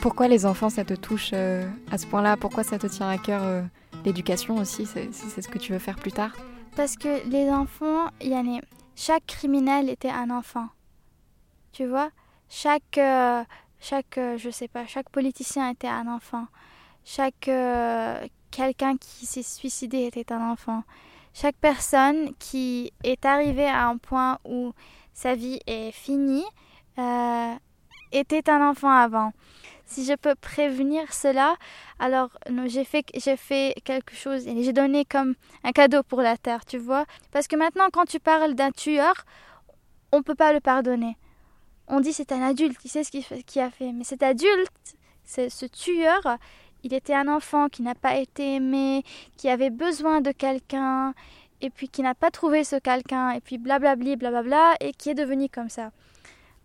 Pourquoi 0.00 0.26
les 0.26 0.46
enfants 0.46 0.70
ça 0.70 0.84
te 0.84 0.94
touche 0.94 1.32
à 1.32 1.98
ce 1.98 2.06
point-là? 2.06 2.36
Pourquoi 2.36 2.64
ça 2.64 2.78
te 2.78 2.88
tient 2.88 3.08
à 3.08 3.18
cœur 3.18 3.64
l'éducation 4.04 4.56
aussi, 4.56 4.86
c'est 4.86 5.12
ce 5.12 5.48
que 5.48 5.58
tu 5.58 5.72
veux 5.72 5.78
faire 5.78 5.96
plus 5.96 6.12
tard 6.12 6.32
Parce 6.76 6.96
que 6.96 7.28
les 7.28 7.50
enfants, 7.50 8.08
y 8.20 8.60
chaque 8.96 9.26
criminel 9.26 9.88
était 9.88 10.10
un 10.10 10.30
enfant. 10.30 10.68
Tu 11.72 11.86
vois? 11.86 12.10
Chaque, 12.48 12.98
euh, 12.98 13.42
chaque 13.78 14.18
euh, 14.18 14.36
je 14.36 14.50
sais 14.50 14.68
pas, 14.68 14.86
chaque 14.86 15.08
politicien 15.08 15.70
était 15.70 15.88
un 15.88 16.06
enfant. 16.06 16.46
Chaque 17.04 17.48
euh, 17.48 18.26
quelqu'un 18.50 18.96
qui 18.96 19.24
s'est 19.24 19.42
suicidé 19.42 20.04
était 20.04 20.32
un 20.32 20.50
enfant. 20.50 20.82
Chaque 21.32 21.56
personne 21.56 22.34
qui 22.38 22.92
est 23.04 23.24
arrivée 23.24 23.68
à 23.68 23.86
un 23.86 23.96
point 23.96 24.38
où 24.44 24.72
sa 25.14 25.34
vie 25.34 25.60
est 25.66 25.92
finie 25.92 26.44
était 28.12 28.50
un 28.50 28.68
enfant 28.68 28.90
avant 28.90 29.32
si 29.90 30.04
je 30.04 30.14
peux 30.14 30.36
prévenir 30.36 31.12
cela, 31.12 31.56
alors 31.98 32.30
j'ai 32.66 32.84
fait, 32.84 33.04
fait 33.36 33.74
quelque 33.84 34.14
chose 34.14 34.46
et 34.46 34.62
j'ai 34.62 34.72
donné 34.72 35.04
comme 35.04 35.34
un 35.64 35.72
cadeau 35.72 36.02
pour 36.04 36.22
la 36.22 36.36
terre, 36.36 36.64
tu 36.64 36.78
vois. 36.78 37.06
Parce 37.32 37.48
que 37.48 37.56
maintenant, 37.56 37.88
quand 37.92 38.04
tu 38.04 38.20
parles 38.20 38.54
d'un 38.54 38.70
tueur, 38.70 39.24
on 40.12 40.18
ne 40.18 40.22
peut 40.22 40.36
pas 40.36 40.52
le 40.52 40.60
pardonner. 40.60 41.16
On 41.88 42.00
dit 42.00 42.12
c'est 42.12 42.30
un 42.30 42.40
adulte, 42.40 42.78
il 42.84 42.88
sait 42.88 43.02
ce 43.02 43.10
qu'il 43.10 43.62
a 43.62 43.70
fait. 43.70 43.92
Mais 43.92 44.04
cet 44.04 44.22
adulte, 44.22 44.70
ce 45.24 45.66
tueur, 45.66 46.38
il 46.84 46.94
était 46.94 47.14
un 47.14 47.26
enfant 47.26 47.68
qui 47.68 47.82
n'a 47.82 47.96
pas 47.96 48.16
été 48.16 48.54
aimé, 48.54 49.02
qui 49.36 49.48
avait 49.48 49.70
besoin 49.70 50.20
de 50.20 50.30
quelqu'un, 50.30 51.14
et 51.60 51.68
puis 51.68 51.88
qui 51.88 52.02
n'a 52.02 52.14
pas 52.14 52.30
trouvé 52.30 52.62
ce 52.62 52.76
quelqu'un, 52.76 53.32
et 53.32 53.40
puis 53.40 53.58
blablabli, 53.58 54.16
blablabla, 54.16 54.76
et 54.80 54.92
qui 54.92 55.10
est 55.10 55.14
devenu 55.14 55.48
comme 55.48 55.68
ça. 55.68 55.90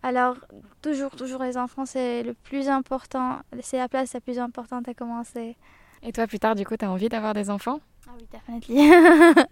Alors, 0.06 0.36
toujours, 0.82 1.10
toujours 1.10 1.42
les 1.42 1.56
enfants, 1.56 1.84
c'est 1.84 2.22
le 2.22 2.32
plus 2.32 2.68
important, 2.68 3.40
c'est 3.60 3.78
la 3.78 3.88
place 3.88 4.14
la 4.14 4.20
plus 4.20 4.38
importante 4.38 4.86
à 4.86 4.94
commencer. 4.94 5.56
Et 6.00 6.12
toi, 6.12 6.28
plus 6.28 6.38
tard, 6.38 6.54
du 6.54 6.64
coup, 6.64 6.76
tu 6.76 6.84
as 6.84 6.90
envie 6.92 7.08
d'avoir 7.08 7.34
des 7.34 7.50
enfants? 7.50 7.80
Ah 8.06 8.12
oui, 8.16 8.24
definitely. 8.32 8.88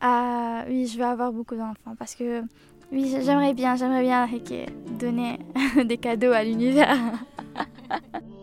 ah, 0.00 0.62
oui, 0.68 0.86
je 0.86 0.96
veux 0.96 1.04
avoir 1.04 1.32
beaucoup 1.32 1.56
d'enfants 1.56 1.96
parce 1.98 2.14
que, 2.14 2.44
oui, 2.92 3.16
j'aimerais 3.20 3.52
bien, 3.52 3.74
j'aimerais 3.74 4.02
bien 4.02 4.28
donner 5.00 5.40
des 5.84 5.98
cadeaux 5.98 6.30
à 6.30 6.44
l'univers. 6.44 6.96